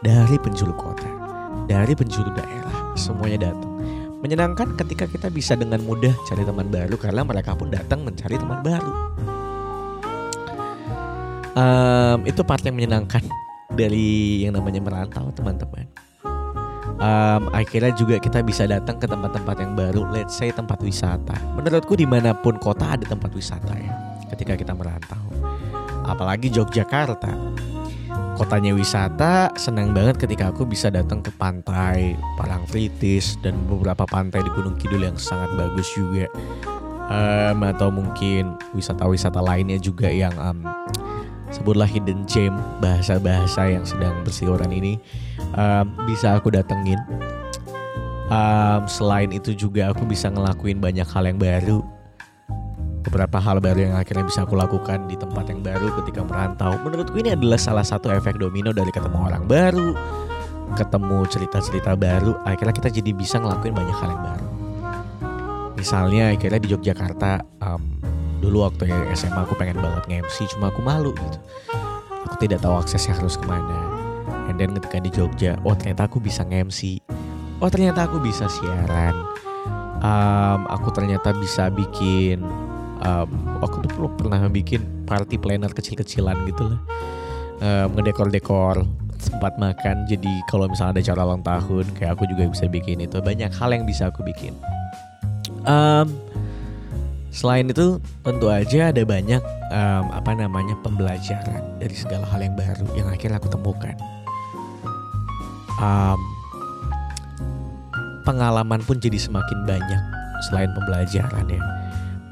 Dari 0.01 0.35
penjuru 0.41 0.73
kota 0.73 1.21
dari 1.71 1.93
penjuru 1.95 2.29
daerah 2.35 2.95
semuanya 2.99 3.51
datang. 3.51 3.71
Menyenangkan 4.21 4.77
ketika 4.77 5.09
kita 5.09 5.27
bisa 5.33 5.57
dengan 5.57 5.81
mudah 5.81 6.13
cari 6.29 6.45
teman 6.45 6.69
baru 6.69 6.93
karena 6.99 7.25
mereka 7.25 7.57
pun 7.57 7.73
datang 7.73 8.05
mencari 8.05 8.37
teman 8.37 8.59
baru. 8.61 8.93
Um, 11.51 12.19
itu 12.23 12.41
part 12.47 12.63
yang 12.63 12.79
menyenangkan 12.79 13.23
dari 13.75 14.39
yang 14.47 14.55
namanya 14.55 14.79
merantau 14.79 15.35
teman-teman 15.35 15.83
um, 17.01 17.49
akhirnya 17.51 17.91
juga 17.97 18.21
kita 18.21 18.45
bisa 18.45 18.69
datang 18.69 19.01
ke 19.01 19.09
tempat-tempat 19.09 19.55
yang 19.57 19.73
baru 19.73 20.05
let's 20.13 20.37
say 20.37 20.53
tempat 20.53 20.77
wisata. 20.79 21.35
Menurutku 21.57 21.97
di 21.97 22.05
mana 22.05 22.31
pun 22.37 22.55
kota 22.61 22.95
ada 22.95 23.03
tempat 23.03 23.33
wisata 23.33 23.73
ya 23.75 23.91
ketika 24.31 24.53
kita 24.55 24.71
merantau. 24.77 25.19
Apalagi 26.05 26.53
Yogyakarta. 26.53 27.33
Kotanya 28.31 28.73
wisata 28.73 29.53
senang 29.53 29.93
banget 29.93 30.17
ketika 30.17 30.49
aku 30.49 30.65
bisa 30.65 30.89
datang 30.89 31.21
ke 31.21 31.29
pantai 31.35 32.17
Parangtritis 32.41 33.37
dan 33.45 33.53
beberapa 33.69 34.01
pantai 34.09 34.41
di 34.41 34.49
Gunung 34.57 34.81
Kidul 34.81 35.05
yang 35.05 35.19
sangat 35.19 35.53
bagus 35.53 35.85
juga. 35.93 36.25
Um, 37.11 37.67
atau 37.67 37.91
mungkin 37.91 38.55
wisata-wisata 38.71 39.43
lainnya 39.43 39.75
juga 39.77 40.07
yang 40.07 40.31
um, 40.39 40.63
sebutlah 41.51 41.85
hidden 41.85 42.23
gem 42.25 42.55
bahasa-bahasa 42.79 43.67
yang 43.67 43.83
sedang 43.83 44.15
berseliweran 44.23 44.71
ini 44.71 44.97
um, 45.53 45.85
bisa 46.07 46.39
aku 46.39 46.49
datengin. 46.49 46.97
Um, 48.31 48.87
selain 48.87 49.27
itu 49.35 49.51
juga 49.51 49.91
aku 49.91 50.07
bisa 50.07 50.31
ngelakuin 50.31 50.79
banyak 50.79 51.03
hal 51.03 51.27
yang 51.27 51.35
baru. 51.35 51.83
Beberapa 53.01 53.43
hal 53.43 53.59
baru 53.59 53.91
yang 53.91 53.95
akhirnya 53.99 54.23
bisa 54.23 54.47
aku 54.47 54.55
lakukan 54.55 55.03
di 55.11 55.19
tempat 55.19 55.51
yang 55.51 55.59
baru 55.59 55.91
ketika 55.99 56.23
merantau. 56.23 56.79
Menurutku 56.79 57.19
ini 57.19 57.35
adalah 57.35 57.59
salah 57.59 57.83
satu 57.83 58.07
efek 58.07 58.39
domino 58.39 58.71
dari 58.71 58.87
ketemu 58.87 59.19
orang 59.19 59.43
baru, 59.51 59.91
ketemu 60.79 61.19
cerita-cerita 61.27 61.99
baru. 61.99 62.39
Akhirnya 62.47 62.71
kita 62.71 62.89
jadi 62.93 63.11
bisa 63.11 63.43
ngelakuin 63.43 63.75
banyak 63.75 63.97
hal 63.99 64.09
yang 64.15 64.23
baru. 64.23 64.47
Misalnya 65.75 66.23
akhirnya 66.31 66.59
di 66.61 66.69
Yogyakarta, 66.71 67.31
um, 67.67 68.00
dulu 68.41 68.65
waktu 68.65 68.89
SMA 69.13 69.45
aku 69.45 69.53
pengen 69.55 69.77
banget 69.77 70.03
nge-MC 70.09 70.49
cuma 70.57 70.73
aku 70.73 70.81
malu 70.81 71.13
gitu. 71.13 71.37
Aku 72.25 72.35
tidak 72.41 72.65
tahu 72.65 72.81
aksesnya 72.81 73.13
harus 73.13 73.37
ke 73.37 73.45
mana 73.45 73.91
And 74.51 74.59
then 74.59 74.75
ketika 74.75 74.99
di 74.99 75.07
Jogja, 75.07 75.55
oh 75.63 75.71
ternyata 75.71 76.11
aku 76.11 76.19
bisa 76.19 76.43
nge-MC. 76.43 76.99
Oh 77.63 77.71
ternyata 77.71 78.03
aku 78.03 78.19
bisa 78.19 78.51
siaran. 78.51 79.15
Um, 80.03 80.67
aku 80.67 80.91
ternyata 80.91 81.31
bisa 81.31 81.71
bikin 81.71 82.43
um, 82.99 83.29
aku 83.63 83.85
tuh 83.87 84.11
pernah 84.17 84.43
bikin 84.51 84.83
party 85.07 85.39
planner 85.39 85.71
kecil-kecilan 85.71 86.35
gitu 86.51 86.67
lah. 86.67 86.79
Um, 87.63 87.95
ngedekor-dekor 87.95 88.83
tempat 89.23 89.55
makan. 89.55 90.09
Jadi 90.11 90.43
kalau 90.51 90.67
misalnya 90.67 90.99
ada 90.99 91.03
cara 91.05 91.21
ulang 91.23 91.45
tahun, 91.47 91.85
kayak 91.95 92.19
aku 92.19 92.27
juga 92.27 92.49
bisa 92.51 92.67
bikin 92.67 92.99
itu. 93.05 93.23
Banyak 93.23 93.55
hal 93.55 93.71
yang 93.71 93.87
bisa 93.87 94.11
aku 94.11 94.25
bikin. 94.25 94.51
Um, 95.63 96.11
selain 97.31 97.71
itu, 97.71 97.97
tentu 98.21 98.51
aja 98.51 98.91
ada 98.91 99.01
banyak 99.07 99.41
um, 99.71 100.05
apa 100.11 100.35
namanya 100.35 100.75
pembelajaran 100.83 101.79
dari 101.79 101.95
segala 101.95 102.27
hal 102.27 102.43
yang 102.43 102.55
baru 102.59 102.85
yang 102.93 103.07
akhirnya 103.07 103.39
aku 103.39 103.47
temukan 103.47 103.95
um, 105.81 106.19
pengalaman 108.21 108.79
pun 108.85 109.01
jadi 109.01 109.17
semakin 109.17 109.65
banyak 109.65 110.01
selain 110.49 110.69
pembelajaran 110.71 111.45
ya. 111.49 111.61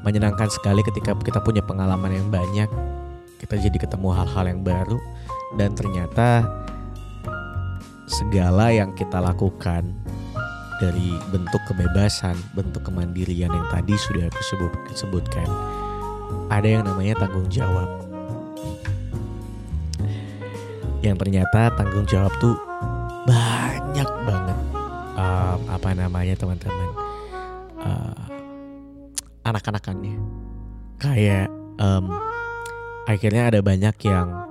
Menyenangkan 0.00 0.48
sekali 0.48 0.80
ketika 0.80 1.12
kita 1.20 1.44
punya 1.44 1.60
pengalaman 1.60 2.16
yang 2.16 2.28
banyak, 2.32 2.70
kita 3.36 3.60
jadi 3.60 3.76
ketemu 3.76 4.08
hal-hal 4.16 4.44
yang 4.48 4.62
baru 4.64 4.96
dan 5.60 5.76
ternyata 5.76 6.46
segala 8.08 8.72
yang 8.72 8.96
kita 8.96 9.20
lakukan 9.20 9.92
dari 10.80 11.12
bentuk 11.28 11.60
kebebasan, 11.68 12.34
bentuk 12.56 12.88
kemandirian 12.88 13.52
yang 13.52 13.68
tadi 13.68 13.94
sudah 14.00 14.26
aku 14.26 14.42
sebut, 14.48 14.72
sebutkan, 14.96 15.46
ada 16.48 16.64
yang 16.64 16.82
namanya 16.88 17.20
tanggung 17.20 17.46
jawab. 17.52 17.86
Yang 21.04 21.16
ternyata 21.20 21.70
tanggung 21.76 22.08
jawab 22.08 22.32
tuh 22.40 22.56
banyak 23.28 24.08
banget. 24.24 24.58
Um, 25.20 25.58
apa 25.68 25.88
namanya 25.92 26.34
teman-teman? 26.34 26.90
Uh, 27.80 28.24
anak-anakannya. 29.44 30.16
Kayak 30.96 31.52
um, 31.76 32.08
akhirnya 33.04 33.52
ada 33.52 33.60
banyak 33.60 33.96
yang 34.04 34.49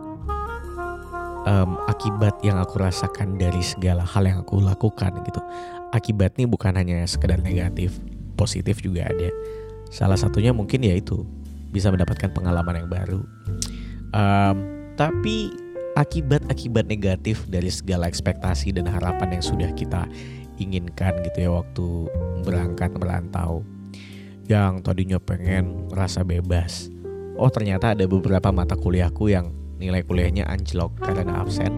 um, 1.46 1.80
akibat 1.88 2.36
yang 2.44 2.60
aku 2.60 2.82
rasakan 2.82 3.40
dari 3.40 3.62
segala 3.64 4.04
hal 4.04 4.26
yang 4.26 4.42
aku 4.44 4.60
lakukan 4.60 5.14
gitu. 5.24 5.42
Akibatnya 5.96 6.46
bukan 6.50 6.76
hanya 6.76 7.06
sekedar 7.06 7.40
negatif 7.40 8.00
positif 8.40 8.80
juga 8.80 9.12
ada. 9.12 9.30
Salah 9.92 10.16
satunya 10.16 10.56
mungkin 10.56 10.80
ya 10.80 10.96
itu 10.96 11.28
bisa 11.70 11.92
mendapatkan 11.92 12.32
pengalaman 12.32 12.86
yang 12.86 12.90
baru. 12.90 13.22
Um, 14.16 14.58
Tapi 15.00 15.52
akibat-akibat 15.96 16.92
negatif 16.92 17.48
dari 17.48 17.72
segala 17.72 18.12
ekspektasi 18.12 18.76
dan 18.76 18.88
harapan 18.88 19.40
yang 19.40 19.44
sudah 19.44 19.72
kita 19.72 20.08
inginkan 20.60 21.24
gitu 21.24 21.48
ya 21.48 21.52
waktu 21.56 21.88
berangkat 22.44 22.92
merantau 23.00 23.64
yang 24.52 24.84
tadinya 24.84 25.16
pengen 25.20 25.88
merasa 25.88 26.24
bebas. 26.24 26.92
Oh 27.40 27.48
ternyata 27.48 27.96
ada 27.96 28.04
beberapa 28.12 28.52
mata 28.52 28.76
kuliahku 28.76 29.32
yang 29.32 29.56
nilai 29.80 30.04
kuliahnya 30.04 30.46
anjlok 30.46 30.94
karena 31.00 31.40
absen. 31.40 31.72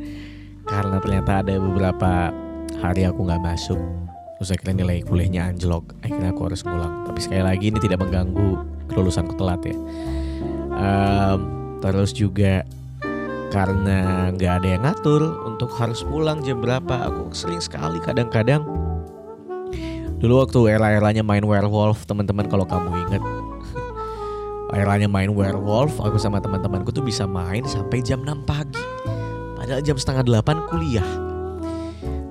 karena 0.70 1.02
ternyata 1.02 1.42
ada 1.42 1.56
beberapa 1.58 2.30
hari 2.78 3.08
aku 3.08 3.26
nggak 3.26 3.42
masuk. 3.42 3.80
Terus 4.38 4.56
akhirnya 4.56 4.84
nilai 4.84 5.02
kuliahnya 5.02 5.50
anjlok. 5.50 5.96
Akhirnya 6.04 6.30
aku 6.30 6.46
harus 6.46 6.60
ngulang. 6.62 7.08
Tapi 7.08 7.18
sekali 7.20 7.42
lagi 7.42 7.64
ini 7.72 7.78
tidak 7.80 8.00
mengganggu 8.00 8.60
kelulusanku 8.92 9.34
telat 9.36 9.60
ya. 9.64 9.76
Um, 10.70 11.40
terus 11.80 12.14
juga 12.14 12.64
karena 13.50 14.30
nggak 14.30 14.52
ada 14.62 14.68
yang 14.68 14.82
ngatur 14.86 15.22
untuk 15.42 15.74
harus 15.74 16.06
pulang 16.06 16.38
jam 16.46 16.62
berapa 16.62 17.10
aku 17.10 17.34
sering 17.34 17.58
sekali 17.58 17.98
kadang-kadang 17.98 18.62
dulu 20.22 20.46
waktu 20.46 20.78
era-eranya 20.78 21.26
main 21.26 21.42
werewolf 21.42 22.06
teman-teman 22.06 22.46
kalau 22.46 22.62
kamu 22.62 22.94
ingat 23.10 23.22
eranya 24.76 25.10
main 25.10 25.32
werewolf 25.32 25.98
aku 25.98 26.16
sama 26.20 26.38
teman-temanku 26.38 26.94
tuh 26.94 27.02
bisa 27.02 27.26
main 27.26 27.66
sampai 27.66 28.02
jam 28.02 28.22
6 28.22 28.46
pagi. 28.46 28.82
Padahal 29.58 29.82
jam 29.84 29.96
setengah 29.98 30.24
8 30.42 30.70
kuliah. 30.70 31.06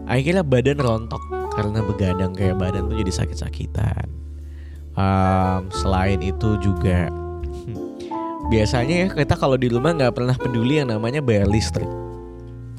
Akhirnya 0.10 0.42
badan 0.42 0.82
rontok 0.82 1.22
karena 1.54 1.80
begadang 1.86 2.32
kayak 2.34 2.58
badan 2.58 2.90
tuh 2.90 2.98
jadi 2.98 3.12
sakit-sakitan. 3.14 4.08
Um, 5.00 5.72
selain 5.72 6.20
itu 6.20 6.60
juga 6.60 7.08
biasanya 8.52 8.96
ya 9.06 9.08
kita 9.14 9.40
kalau 9.40 9.56
di 9.56 9.72
rumah 9.72 9.96
nggak 9.96 10.12
pernah 10.18 10.36
peduli 10.36 10.82
yang 10.82 10.90
namanya 10.90 11.22
bayar 11.22 11.46
listrik. 11.46 11.88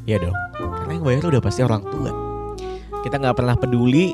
Ya 0.05 0.19
dong 0.19 0.35
karena 0.59 0.91
yang 0.99 1.05
bayar 1.07 1.23
udah 1.31 1.43
pasti 1.45 1.61
orang 1.63 1.87
tua. 1.87 2.11
Kita 3.07 3.17
nggak 3.17 3.37
pernah 3.39 3.57
peduli 3.57 4.13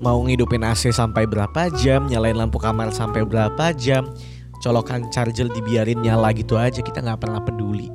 mau 0.00 0.16
ngidupin 0.24 0.64
AC 0.64 0.88
sampai 0.90 1.28
berapa 1.28 1.68
jam 1.76 2.08
nyalain 2.08 2.34
lampu 2.34 2.56
kamar 2.56 2.88
sampai 2.88 3.20
berapa 3.22 3.76
jam 3.76 4.08
colokan 4.60 5.08
charger 5.08 5.48
dibiarin 5.48 6.00
nyala 6.04 6.32
gitu 6.36 6.56
aja 6.60 6.80
kita 6.84 7.00
nggak 7.00 7.20
pernah 7.20 7.40
peduli 7.40 7.88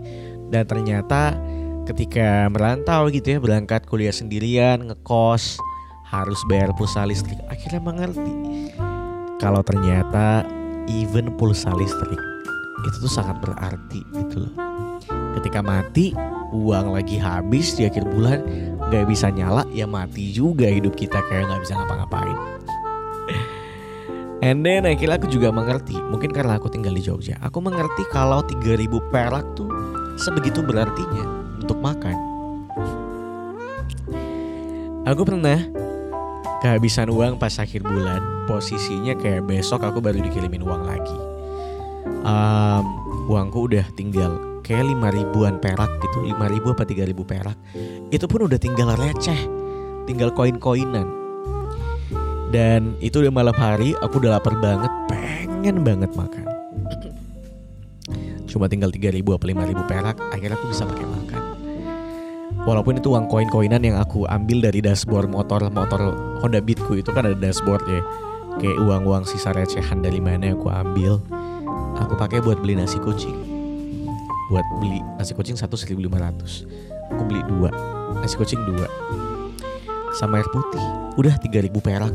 dan 0.50 0.66
ternyata 0.66 1.38
ketika 1.86 2.50
merantau 2.50 3.10
gitu 3.14 3.38
ya 3.38 3.40
berangkat 3.42 3.86
kuliah 3.86 4.14
sendirian 4.14 4.90
ngekos 4.90 5.62
harus 6.10 6.40
bayar 6.50 6.74
pulsa 6.74 7.06
listrik 7.06 7.38
akhirnya 7.50 7.82
mengerti 7.82 8.34
kalau 9.38 9.62
ternyata 9.62 10.46
even 10.90 11.34
pulsa 11.38 11.70
listrik 11.74 12.36
itu 12.86 12.98
tuh 13.02 13.12
sangat 13.12 13.42
berarti 13.42 14.06
gitu 14.14 14.46
loh. 14.46 14.54
Ketika 15.38 15.60
mati, 15.66 16.14
uang 16.54 16.96
lagi 16.96 17.18
habis 17.20 17.74
di 17.76 17.90
akhir 17.90 18.06
bulan, 18.08 18.40
nggak 18.90 19.06
bisa 19.10 19.34
nyala, 19.34 19.66
ya 19.74 19.90
mati 19.90 20.32
juga 20.32 20.70
hidup 20.70 20.94
kita 20.94 21.20
kayak 21.28 21.50
nggak 21.50 21.62
bisa 21.66 21.74
ngapa-ngapain. 21.76 22.55
And 24.46 24.62
then 24.62 24.86
akhirnya 24.86 25.18
aku 25.18 25.26
juga 25.26 25.50
mengerti, 25.50 25.98
mungkin 25.98 26.30
karena 26.30 26.62
aku 26.62 26.70
tinggal 26.70 26.94
di 26.94 27.02
Jogja, 27.02 27.34
aku 27.42 27.66
mengerti 27.66 28.06
kalau 28.14 28.46
3000 28.46 28.86
perak 29.10 29.42
tuh 29.58 29.66
sebegitu 30.22 30.62
berartinya 30.62 31.26
untuk 31.66 31.82
makan. 31.82 32.14
Aku 35.10 35.26
pernah 35.26 35.66
kehabisan 36.62 37.10
uang 37.10 37.42
pas 37.42 37.58
akhir 37.58 37.82
bulan, 37.82 38.46
posisinya 38.46 39.18
kayak 39.18 39.50
besok 39.50 39.82
aku 39.82 39.98
baru 39.98 40.22
dikirimin 40.22 40.62
uang 40.62 40.94
lagi. 40.94 41.18
Um, 42.22 42.86
uangku 43.26 43.66
udah 43.66 43.90
tinggal 43.98 44.62
kayak 44.62 44.86
lima 44.86 45.10
ribuan 45.10 45.58
perak 45.58 45.90
gitu. 46.06 46.22
lima 46.22 46.46
ribu 46.54 46.70
apa 46.70 46.86
tiga 46.86 47.02
ribu 47.02 47.26
perak. 47.26 47.58
Itu 48.14 48.30
pun 48.30 48.46
udah 48.46 48.62
tinggal 48.62 48.94
receh. 48.94 49.42
Tinggal 50.06 50.30
koin-koinan 50.38 51.25
dan 52.54 52.94
itu 53.02 53.22
udah 53.22 53.34
malam 53.34 53.56
hari 53.58 53.98
aku 54.04 54.22
udah 54.22 54.38
lapar 54.38 54.54
banget 54.62 54.92
pengen 55.10 55.82
banget 55.82 56.12
makan. 56.14 56.46
Cuma 58.46 58.72
tinggal 58.72 58.94
tiga 58.94 59.12
ribu 59.12 59.36
apa 59.36 59.50
lima 59.50 59.66
ribu 59.66 59.82
perak 59.90 60.16
akhirnya 60.32 60.56
aku 60.56 60.70
bisa 60.70 60.86
pakai 60.86 61.04
makan. 61.04 61.44
Walaupun 62.66 62.98
itu 62.98 63.14
uang 63.14 63.30
koin-koinan 63.30 63.82
yang 63.84 63.98
aku 64.00 64.26
ambil 64.26 64.64
dari 64.64 64.82
dashboard 64.82 65.30
motor 65.30 65.68
motor 65.70 66.16
Honda 66.42 66.64
Beatku 66.64 66.98
itu 66.98 67.12
kan 67.12 67.28
ada 67.28 67.38
dashboard 67.38 67.84
ya. 67.86 68.02
Kayak 68.56 68.80
uang-uang 68.80 69.28
sisa 69.28 69.52
recehan 69.52 70.00
dari 70.00 70.24
mana 70.24 70.50
yang 70.50 70.58
aku 70.58 70.72
ambil 70.72 71.20
aku 72.00 72.14
pakai 72.16 72.40
buat 72.40 72.64
beli 72.64 72.80
nasi 72.80 72.96
kucing. 73.04 73.36
Buat 74.48 74.66
beli 74.80 75.04
nasi 75.20 75.36
kucing 75.36 75.60
satu 75.60 75.76
seribu 75.76 76.08
lima 76.08 76.24
ratus. 76.24 76.64
Aku 77.12 77.28
beli 77.28 77.44
dua 77.46 77.70
nasi 78.24 78.40
kucing 78.40 78.64
dua 78.64 78.88
sama 80.18 80.42
air 80.42 80.50
putih. 80.50 80.84
Udah 81.20 81.36
tiga 81.40 81.64
ribu 81.64 81.84
perak. 81.84 82.12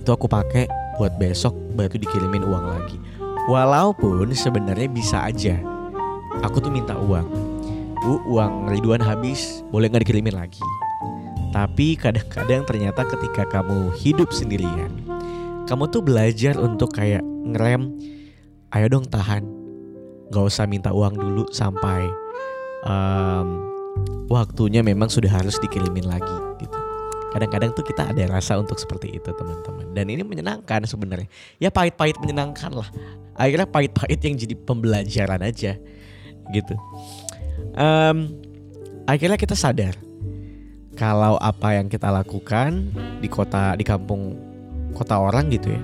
Itu 0.00 0.12
aku 0.12 0.28
pakai 0.28 0.68
buat 0.96 1.16
besok 1.16 1.56
baru 1.76 1.96
dikirimin 1.96 2.44
uang 2.44 2.64
lagi. 2.68 2.96
Walaupun 3.48 4.30
sebenarnya 4.32 4.88
bisa 4.88 5.24
aja. 5.24 5.56
Aku 6.44 6.60
tuh 6.60 6.72
minta 6.72 6.96
uang. 6.96 7.26
Bu 8.00 8.20
uang 8.28 8.68
Ridwan 8.72 9.00
habis. 9.00 9.64
Boleh 9.68 9.88
nggak 9.88 10.04
dikirimin 10.08 10.36
lagi? 10.36 10.62
Tapi 11.50 11.98
kadang-kadang 11.98 12.62
ternyata 12.62 13.02
ketika 13.04 13.42
kamu 13.58 13.90
hidup 13.98 14.30
sendirian 14.30 15.10
kamu 15.70 15.86
tuh 15.86 16.02
belajar 16.02 16.58
untuk 16.58 16.90
kayak 16.98 17.22
ngerem 17.22 17.94
ayo 18.74 18.86
dong 18.90 19.06
tahan. 19.06 19.46
Gak 20.34 20.46
usah 20.46 20.66
minta 20.66 20.90
uang 20.90 21.14
dulu 21.14 21.46
sampai 21.50 22.10
um, 22.86 23.66
waktunya 24.26 24.82
memang 24.82 25.10
sudah 25.10 25.30
harus 25.30 25.58
dikirimin 25.62 26.06
lagi 26.06 26.49
kadang-kadang 27.30 27.70
tuh 27.72 27.84
kita 27.86 28.10
ada 28.10 28.22
rasa 28.30 28.58
untuk 28.58 28.76
seperti 28.76 29.16
itu 29.16 29.30
teman-teman. 29.34 29.90
Dan 29.94 30.10
ini 30.10 30.22
menyenangkan 30.22 30.86
sebenarnya. 30.86 31.30
Ya 31.62 31.70
pahit-pahit 31.70 32.18
menyenangkan 32.18 32.74
lah. 32.74 32.88
Akhirnya 33.38 33.66
pahit-pahit 33.66 34.20
yang 34.20 34.34
jadi 34.36 34.54
pembelajaran 34.54 35.40
aja. 35.40 35.78
Gitu. 36.50 36.74
Um, 37.78 38.34
akhirnya 39.06 39.38
kita 39.38 39.54
sadar 39.54 39.94
kalau 40.98 41.38
apa 41.38 41.78
yang 41.78 41.86
kita 41.86 42.10
lakukan 42.10 42.90
di 43.22 43.28
kota 43.30 43.78
di 43.78 43.86
kampung 43.86 44.34
kota 44.92 45.22
orang 45.22 45.48
gitu 45.54 45.70
ya 45.70 45.82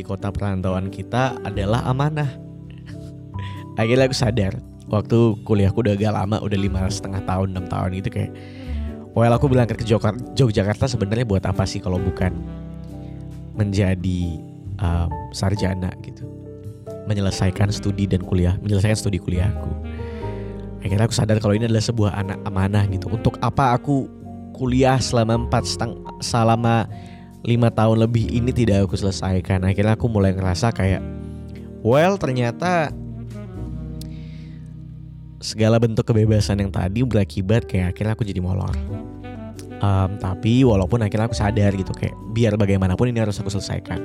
di 0.00 0.02
kota 0.08 0.32
perantauan 0.32 0.88
kita 0.88 1.36
adalah 1.44 1.84
amanah. 1.84 2.32
Akhirnya 3.76 4.08
aku 4.08 4.16
sadar 4.16 4.56
waktu 4.88 5.36
kuliahku 5.44 5.84
udah 5.84 5.92
agak 5.92 6.12
lama, 6.16 6.40
udah 6.40 6.58
lima 6.58 6.88
setengah 6.88 7.20
tahun, 7.28 7.52
enam 7.52 7.68
tahun 7.68 8.00
gitu 8.00 8.08
kayak, 8.08 8.32
well 9.14 9.32
aku 9.32 9.50
berangkat 9.50 9.82
ke 9.82 9.86
Yogyakarta 10.38 10.86
sebenarnya 10.86 11.26
buat 11.26 11.44
apa 11.46 11.66
sih 11.66 11.82
kalau 11.82 11.98
bukan 11.98 12.34
menjadi 13.58 14.40
um, 14.80 15.10
sarjana 15.34 15.92
gitu, 16.00 16.24
menyelesaikan 17.04 17.68
studi 17.74 18.08
dan 18.08 18.24
kuliah, 18.24 18.56
menyelesaikan 18.64 18.96
studi 18.96 19.18
kuliahku. 19.20 19.70
Akhirnya 20.80 21.04
aku 21.04 21.12
sadar 21.12 21.36
kalau 21.44 21.52
ini 21.52 21.68
adalah 21.68 21.84
sebuah 21.84 22.16
anak 22.16 22.38
amanah 22.48 22.88
gitu. 22.88 23.12
Untuk 23.12 23.36
apa 23.44 23.76
aku 23.76 24.08
kuliah 24.56 24.96
selama 24.96 25.48
empat 25.48 25.68
setengah 25.68 26.00
selama 26.20 26.88
lima 27.44 27.72
tahun 27.72 28.04
lebih 28.04 28.28
ini 28.28 28.52
tidak 28.52 28.84
aku 28.84 29.00
selesaikan 29.00 29.64
akhirnya 29.64 29.96
aku 29.96 30.12
mulai 30.12 30.36
ngerasa 30.36 30.76
kayak 30.76 31.00
well 31.80 32.20
ternyata 32.20 32.92
segala 35.40 35.80
bentuk 35.80 36.04
kebebasan 36.04 36.60
yang 36.60 36.68
tadi 36.68 37.00
berakibat 37.00 37.64
kayak 37.64 37.96
akhirnya 37.96 38.12
aku 38.12 38.28
jadi 38.28 38.40
molor. 38.44 38.76
Um, 39.80 40.20
tapi 40.20 40.60
walaupun 40.60 41.00
akhirnya 41.00 41.32
aku 41.32 41.36
sadar 41.40 41.72
gitu 41.72 41.96
kayak 41.96 42.12
biar 42.36 42.60
bagaimanapun 42.60 43.08
ini 43.08 43.24
harus 43.24 43.40
aku 43.40 43.48
selesaikan. 43.48 44.04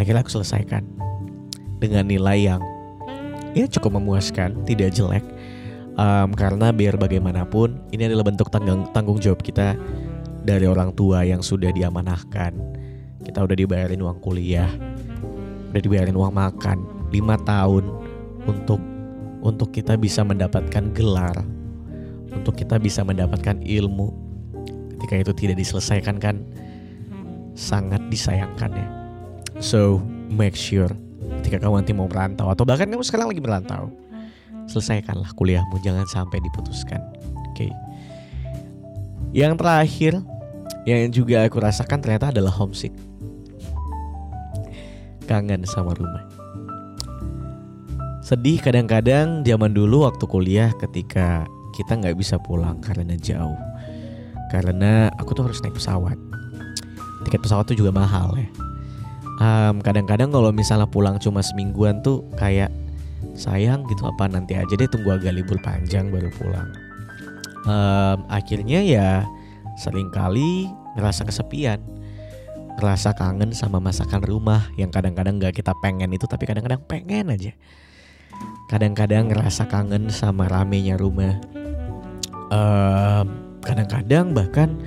Akhirnya 0.00 0.24
aku 0.24 0.32
selesaikan 0.32 0.88
dengan 1.76 2.08
nilai 2.08 2.48
yang 2.48 2.64
ya 3.52 3.68
cukup 3.68 4.00
memuaskan 4.00 4.64
tidak 4.64 4.96
jelek. 4.96 5.22
Um, 6.00 6.32
karena 6.32 6.72
biar 6.72 6.96
bagaimanapun 6.96 7.76
ini 7.92 8.08
adalah 8.08 8.24
bentuk 8.24 8.48
tanggung 8.48 8.88
tanggung 8.96 9.20
jawab 9.20 9.44
kita 9.44 9.76
dari 10.40 10.64
orang 10.64 10.96
tua 10.96 11.20
yang 11.28 11.44
sudah 11.44 11.68
diamanahkan. 11.68 12.56
Kita 13.20 13.44
udah 13.44 13.52
dibayarin 13.52 14.00
uang 14.00 14.24
kuliah, 14.24 14.72
udah 15.76 15.82
dibayarin 15.84 16.16
uang 16.16 16.32
makan, 16.32 16.80
lima 17.12 17.36
tahun 17.44 17.84
untuk 18.48 18.80
untuk 19.40 19.72
kita 19.72 19.96
bisa 19.96 20.24
mendapatkan 20.24 20.92
gelar, 20.92 21.36
untuk 22.32 22.56
kita 22.56 22.76
bisa 22.76 23.04
mendapatkan 23.04 23.60
ilmu. 23.64 24.12
Ketika 24.96 25.14
itu 25.16 25.32
tidak 25.32 25.56
diselesaikan 25.58 26.20
kan 26.20 26.44
sangat 27.56 28.00
disayangkan 28.12 28.70
ya. 28.72 28.86
So 29.60 30.00
make 30.32 30.56
sure 30.56 30.88
ketika 31.40 31.66
kamu 31.66 31.84
nanti 31.84 31.92
mau 31.96 32.08
merantau 32.08 32.48
atau 32.52 32.64
bahkan 32.64 32.88
kamu 32.88 33.04
sekarang 33.04 33.32
lagi 33.32 33.42
merantau, 33.42 33.90
selesaikanlah 34.70 35.34
kuliahmu 35.34 35.82
jangan 35.82 36.06
sampai 36.06 36.38
diputuskan. 36.40 37.00
Oke. 37.50 37.68
Okay. 37.68 37.72
Yang 39.34 39.58
terakhir 39.58 40.12
yang 40.88 41.12
juga 41.12 41.44
aku 41.44 41.58
rasakan 41.60 41.98
ternyata 42.00 42.32
adalah 42.32 42.54
homesick. 42.54 42.94
Kangen 45.26 45.62
sama 45.66 45.94
rumah. 45.94 46.29
Sedih 48.30 48.62
kadang-kadang 48.62 49.42
zaman 49.42 49.74
dulu 49.74 50.06
waktu 50.06 50.22
kuliah 50.30 50.70
ketika 50.78 51.50
kita 51.74 51.98
nggak 51.98 52.14
bisa 52.14 52.38
pulang 52.38 52.78
karena 52.78 53.18
jauh. 53.18 53.58
Karena 54.54 55.10
aku 55.18 55.34
tuh 55.34 55.50
harus 55.50 55.58
naik 55.66 55.74
pesawat. 55.74 56.14
Tiket 57.26 57.42
pesawat 57.42 57.66
tuh 57.66 57.74
juga 57.74 57.90
mahal 57.90 58.38
ya. 58.38 58.46
Um, 59.42 59.82
kadang-kadang 59.82 60.30
kalau 60.30 60.54
misalnya 60.54 60.86
pulang 60.86 61.18
cuma 61.18 61.42
semingguan 61.42 62.06
tuh 62.06 62.22
kayak 62.38 62.70
sayang 63.34 63.82
gitu 63.90 64.06
apa 64.06 64.30
nanti 64.30 64.54
aja 64.54 64.78
deh 64.78 64.86
tunggu 64.86 65.10
agak 65.10 65.34
libur 65.34 65.58
panjang 65.66 66.14
baru 66.14 66.30
pulang. 66.38 66.70
Um, 67.66 68.30
akhirnya 68.30 68.78
ya 68.86 69.26
sering 69.74 70.06
kali 70.14 70.70
ngerasa 70.94 71.26
kesepian, 71.26 71.82
ngerasa 72.78 73.10
kangen 73.10 73.50
sama 73.58 73.82
masakan 73.82 74.22
rumah 74.22 74.70
yang 74.78 74.94
kadang-kadang 74.94 75.42
nggak 75.42 75.58
kita 75.58 75.74
pengen 75.82 76.14
itu 76.14 76.30
tapi 76.30 76.46
kadang-kadang 76.46 76.78
pengen 76.86 77.34
aja. 77.34 77.50
Kadang-kadang 78.70 79.30
ngerasa 79.30 79.66
kangen 79.66 80.10
sama 80.14 80.46
ramenya 80.46 80.94
rumah. 80.94 81.38
Um, 82.50 83.58
kadang-kadang 83.62 84.34
bahkan 84.34 84.78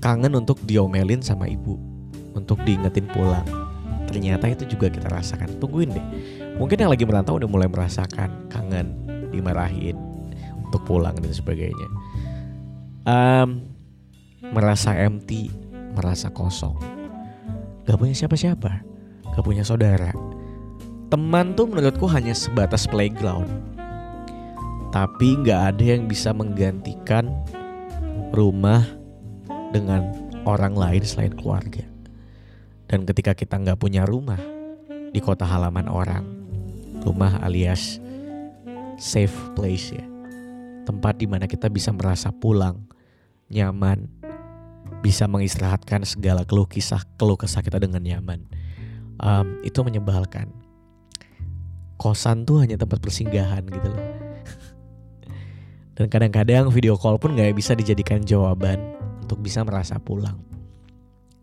kangen 0.00 0.32
untuk 0.36 0.60
diomelin 0.64 1.20
sama 1.20 1.48
ibu 1.48 1.76
untuk 2.36 2.60
diingetin 2.64 3.08
pulang. 3.08 3.44
Ternyata 4.06 4.48
itu 4.48 4.64
juga 4.76 4.88
kita 4.92 5.10
rasakan. 5.12 5.58
Tungguin 5.58 5.92
deh. 5.92 6.06
Mungkin 6.56 6.80
yang 6.80 6.92
lagi 6.92 7.04
merantau 7.04 7.36
udah 7.36 7.48
mulai 7.50 7.68
merasakan 7.68 8.48
kangen, 8.48 8.96
dimarahin 9.28 9.98
untuk 10.64 10.82
pulang 10.88 11.16
dan 11.20 11.32
sebagainya. 11.32 11.88
Um, 13.06 13.66
merasa 14.50 14.94
empty, 14.96 15.52
merasa 15.92 16.32
kosong. 16.32 16.76
Gak 17.86 17.98
punya 18.00 18.14
siapa-siapa, 18.16 18.82
gak 19.36 19.44
punya 19.46 19.62
saudara. 19.62 20.10
Teman 21.16 21.56
tuh 21.56 21.64
menurutku 21.64 22.04
hanya 22.12 22.36
sebatas 22.36 22.84
playground. 22.84 23.48
Tapi 24.92 25.40
gak 25.48 25.72
ada 25.72 25.96
yang 25.96 26.04
bisa 26.04 26.28
menggantikan 26.36 27.32
rumah 28.36 28.84
dengan 29.72 30.12
orang 30.44 30.76
lain 30.76 31.00
selain 31.08 31.32
keluarga. 31.32 31.88
Dan 32.84 33.08
ketika 33.08 33.32
kita 33.32 33.56
nggak 33.56 33.80
punya 33.80 34.04
rumah 34.04 34.36
di 35.08 35.16
kota 35.24 35.48
halaman 35.48 35.88
orang, 35.88 36.20
rumah 37.00 37.40
alias 37.40 37.96
safe 39.00 39.32
place 39.56 39.96
ya, 39.96 40.04
tempat 40.84 41.16
di 41.16 41.24
mana 41.24 41.48
kita 41.48 41.72
bisa 41.72 41.96
merasa 41.96 42.28
pulang, 42.28 42.84
nyaman, 43.48 44.04
bisa 45.00 45.24
mengistirahatkan 45.24 46.04
segala 46.04 46.44
keluh 46.44 46.68
kisah 46.68 47.00
keluh 47.16 47.40
kesah 47.40 47.64
kita 47.64 47.80
dengan 47.80 48.04
nyaman. 48.04 48.44
Um, 49.16 49.64
itu 49.64 49.80
menyebalkan. 49.80 50.65
Kosan 51.96 52.44
tuh 52.44 52.60
hanya 52.60 52.76
tempat 52.76 53.00
persinggahan 53.00 53.64
gitu 53.68 53.88
loh. 53.88 54.06
Dan 55.96 56.12
kadang-kadang 56.12 56.68
video 56.68 56.92
call 57.00 57.16
pun 57.16 57.32
nggak 57.32 57.56
bisa 57.56 57.72
dijadikan 57.72 58.20
jawaban 58.20 58.76
untuk 59.24 59.40
bisa 59.40 59.64
merasa 59.64 59.96
pulang. 59.96 60.36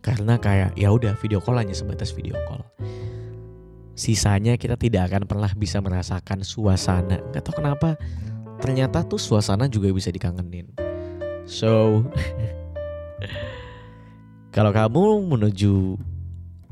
Karena 0.05 0.37
kayak 0.37 0.77
ya 0.77 0.93
udah 0.93 1.17
video 1.17 1.41
call 1.41 1.57
hanya 1.57 1.73
sebatas 1.73 2.13
video 2.13 2.37
call. 2.45 2.61
Sisanya 3.97 4.53
kita 4.57 4.77
tidak 4.77 5.09
akan 5.09 5.25
pernah 5.25 5.49
bisa 5.57 5.81
merasakan 5.81 6.45
suasana. 6.45 7.17
Gak 7.33 7.49
tau 7.49 7.57
kenapa 7.57 7.97
ternyata 8.61 9.01
tuh 9.01 9.17
suasana 9.17 9.65
juga 9.65 9.89
bisa 9.89 10.13
dikangenin. 10.13 10.69
So 11.49 12.05
kalau 14.55 14.69
kamu 14.69 15.33
menuju 15.33 15.97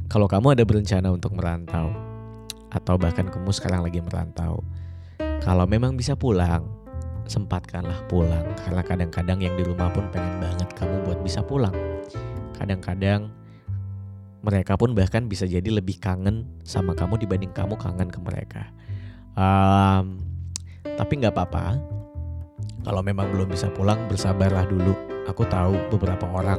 kalau 0.06 0.30
kamu 0.30 0.54
ada 0.54 0.64
berencana 0.68 1.10
untuk 1.10 1.34
merantau 1.34 2.11
atau 2.72 2.96
bahkan 2.96 3.28
kamu 3.28 3.52
sekarang 3.52 3.84
lagi 3.84 4.00
merantau, 4.00 4.64
kalau 5.44 5.68
memang 5.68 6.00
bisa 6.00 6.16
pulang, 6.16 6.66
sempatkanlah 7.28 8.08
pulang 8.08 8.44
karena 8.66 8.82
kadang-kadang 8.82 9.40
yang 9.44 9.54
di 9.60 9.64
rumah 9.64 9.92
pun 9.94 10.08
pengen 10.10 10.42
banget 10.42 10.68
kamu 10.76 10.96
buat 11.08 11.20
bisa 11.24 11.40
pulang 11.46 11.72
kadang-kadang 12.60 13.32
mereka 14.42 14.74
pun 14.74 14.98
bahkan 14.98 15.30
bisa 15.30 15.46
jadi 15.46 15.66
lebih 15.70 16.02
kangen 16.02 16.50
sama 16.66 16.98
kamu 16.98 17.22
dibanding 17.22 17.54
kamu 17.54 17.78
kangen 17.78 18.10
ke 18.10 18.20
mereka. 18.22 18.64
Um, 19.38 20.18
tapi 20.98 21.22
nggak 21.22 21.34
apa-apa. 21.38 21.78
Kalau 22.82 23.02
memang 23.06 23.30
belum 23.30 23.54
bisa 23.54 23.70
pulang, 23.70 24.10
bersabarlah 24.10 24.66
dulu. 24.66 24.98
Aku 25.30 25.46
tahu 25.46 25.78
beberapa 25.94 26.26
orang 26.34 26.58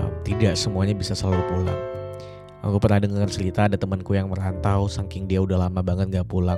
um, 0.00 0.12
tidak 0.24 0.56
semuanya 0.56 0.96
bisa 0.96 1.12
selalu 1.12 1.44
pulang. 1.52 1.80
Aku 2.64 2.80
pernah 2.80 2.96
dengar 2.96 3.28
cerita 3.28 3.68
ada 3.68 3.76
temanku 3.76 4.16
yang 4.16 4.32
merantau, 4.32 4.88
saking 4.88 5.28
dia 5.28 5.44
udah 5.44 5.68
lama 5.68 5.84
banget 5.84 6.08
nggak 6.08 6.28
pulang. 6.32 6.56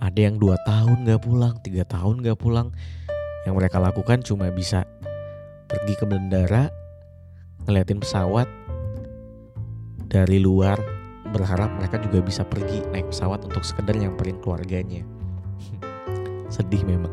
Ada 0.00 0.32
yang 0.32 0.40
dua 0.40 0.56
tahun 0.64 1.04
nggak 1.04 1.20
pulang, 1.20 1.60
tiga 1.60 1.84
tahun 1.84 2.24
nggak 2.24 2.38
pulang. 2.40 2.72
Yang 3.44 3.54
mereka 3.60 3.76
lakukan 3.76 4.24
cuma 4.24 4.48
bisa 4.48 4.88
pergi 5.68 5.94
ke 6.00 6.08
bandara, 6.08 6.72
ngeliatin 7.68 8.00
pesawat 8.00 8.48
dari 10.08 10.40
luar 10.40 10.80
berharap 11.28 11.68
mereka 11.76 12.00
juga 12.00 12.24
bisa 12.24 12.40
pergi 12.40 12.80
naik 12.88 13.12
pesawat 13.12 13.44
untuk 13.44 13.60
sekedar 13.60 13.92
nyamperin 13.92 14.40
keluarganya 14.40 15.04
sedih 16.54 16.80
memang 16.88 17.12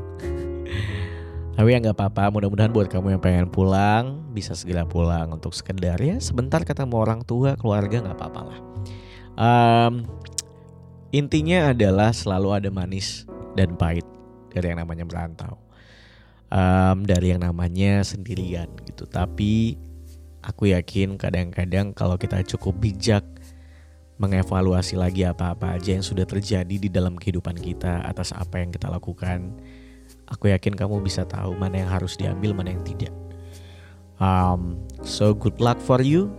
tapi 1.56 1.72
ya 1.72 1.80
nggak 1.80 1.96
apa-apa 1.96 2.30
mudah-mudahan 2.36 2.72
buat 2.76 2.92
kamu 2.92 3.16
yang 3.16 3.24
pengen 3.24 3.48
pulang 3.48 4.28
bisa 4.36 4.52
segera 4.54 4.84
pulang 4.84 5.32
untuk 5.32 5.56
sekedar 5.56 5.96
ya 5.98 6.20
sebentar 6.20 6.62
ketemu 6.68 6.96
orang 7.00 7.24
tua 7.24 7.56
keluarga 7.56 8.04
nggak 8.04 8.18
apa-apa 8.20 8.42
lah. 8.44 8.60
Um, 9.36 9.94
intinya 11.16 11.72
adalah 11.72 12.12
selalu 12.12 12.60
ada 12.60 12.70
manis 12.72 13.24
dan 13.56 13.80
pahit 13.80 14.04
dari 14.52 14.72
yang 14.72 14.84
namanya 14.84 15.08
merantau. 15.08 15.56
Um, 16.52 17.04
dari 17.04 17.34
yang 17.34 17.42
namanya 17.42 18.06
sendirian 18.06 18.70
gitu. 18.86 19.10
Tapi 19.10 19.76
Aku 20.46 20.70
yakin 20.70 21.18
kadang-kadang 21.18 21.90
kalau 21.98 22.22
kita 22.22 22.46
cukup 22.46 22.78
bijak 22.78 23.26
mengevaluasi 24.22 24.94
lagi 24.94 25.26
apa-apa 25.26 25.74
aja 25.74 25.98
yang 25.98 26.06
sudah 26.06 26.24
terjadi 26.24 26.78
di 26.78 26.86
dalam 26.86 27.18
kehidupan 27.18 27.58
kita 27.58 28.06
atas 28.06 28.30
apa 28.30 28.62
yang 28.62 28.70
kita 28.70 28.86
lakukan, 28.86 29.58
aku 30.30 30.50
yakin 30.50 30.74
kamu 30.74 31.02
bisa 31.02 31.26
tahu 31.26 31.54
mana 31.58 31.82
yang 31.86 31.90
harus 31.92 32.18
diambil, 32.18 32.54
mana 32.54 32.74
yang 32.74 32.84
tidak. 32.86 33.14
Um, 34.16 34.80
so 35.04 35.36
good 35.36 35.60
luck 35.60 35.78
for 35.84 36.00
you 36.00 36.32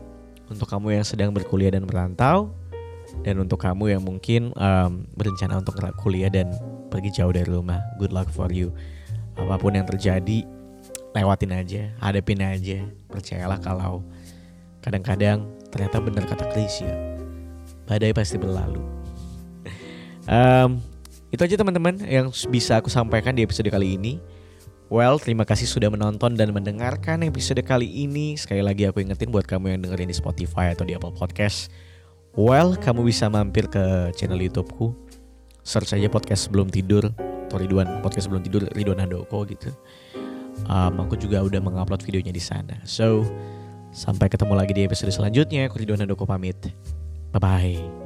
untuk 0.49 0.71
kamu 0.71 1.01
yang 1.01 1.05
sedang 1.07 1.31
berkuliah 1.35 1.75
dan 1.75 1.85
merantau, 1.85 2.55
dan 3.23 3.43
untuk 3.43 3.63
kamu 3.63 3.99
yang 3.99 4.03
mungkin 4.03 4.55
um, 4.57 5.07
berencana 5.15 5.61
untuk 5.61 5.79
kuliah 6.01 6.31
dan 6.31 6.51
pergi 6.89 7.11
jauh 7.23 7.33
dari 7.35 7.47
rumah. 7.47 7.83
Good 7.99 8.15
luck 8.15 8.31
for 8.31 8.51
you. 8.51 8.73
Apa 9.37 9.61
pun 9.61 9.77
yang 9.77 9.85
terjadi, 9.85 10.47
lewatin 11.13 11.53
aja, 11.53 11.93
hadapin 12.01 12.41
aja. 12.41 12.87
Percayalah 13.13 13.61
kalau 13.61 14.01
kadang-kadang 14.81 15.45
ternyata 15.69 15.99
benar 16.01 16.25
kata 16.25 16.47
Chris 16.55 16.81
ya, 16.81 16.95
badai 17.85 18.17
pasti 18.17 18.41
berlalu. 18.41 18.81
um, 20.31 20.81
itu 21.31 21.41
aja 21.43 21.57
teman-teman 21.59 21.99
yang 22.07 22.31
bisa 22.51 22.79
aku 22.79 22.91
sampaikan 22.91 23.35
di 23.35 23.43
episode 23.43 23.67
kali 23.69 23.99
ini. 23.99 24.23
Well, 24.87 25.19
terima 25.19 25.43
kasih 25.43 25.67
sudah 25.67 25.91
menonton 25.91 26.39
dan 26.39 26.55
mendengarkan 26.55 27.27
episode 27.27 27.59
kali 27.67 27.91
ini. 28.07 28.39
Sekali 28.39 28.63
lagi 28.63 28.87
aku 28.87 29.03
ingetin 29.03 29.35
buat 29.35 29.43
kamu 29.43 29.75
yang 29.75 29.81
dengerin 29.83 30.07
di 30.07 30.15
Spotify 30.15 30.71
atau 30.71 30.87
di 30.87 30.95
Apple 30.95 31.11
Podcast. 31.11 31.75
Well, 32.39 32.79
kamu 32.79 33.03
bisa 33.03 33.27
mampir 33.27 33.67
ke 33.67 34.15
channel 34.15 34.39
YouTubeku. 34.39 34.95
Search 35.67 35.99
aja 35.99 36.07
podcast 36.07 36.47
sebelum 36.47 36.71
tidur 36.71 37.11
atau 37.51 37.59
Ridwan 37.59 37.99
podcast 37.99 38.31
sebelum 38.31 38.47
tidur 38.47 38.71
Ridwan 38.71 39.03
Handoko 39.03 39.43
gitu 39.47 39.75
um, 40.65 41.05
aku 41.05 41.21
juga 41.21 41.45
udah 41.45 41.61
mengupload 41.61 42.01
videonya 42.01 42.33
di 42.33 42.41
sana. 42.41 42.81
So, 42.89 43.27
sampai 43.93 44.33
ketemu 44.33 44.57
lagi 44.57 44.73
di 44.73 44.89
episode 44.89 45.13
selanjutnya. 45.13 45.69
Aku 45.69 45.77
Ridwan 45.77 46.01
Handoko 46.01 46.25
pamit. 46.25 46.57
Bye-bye. 47.37 48.06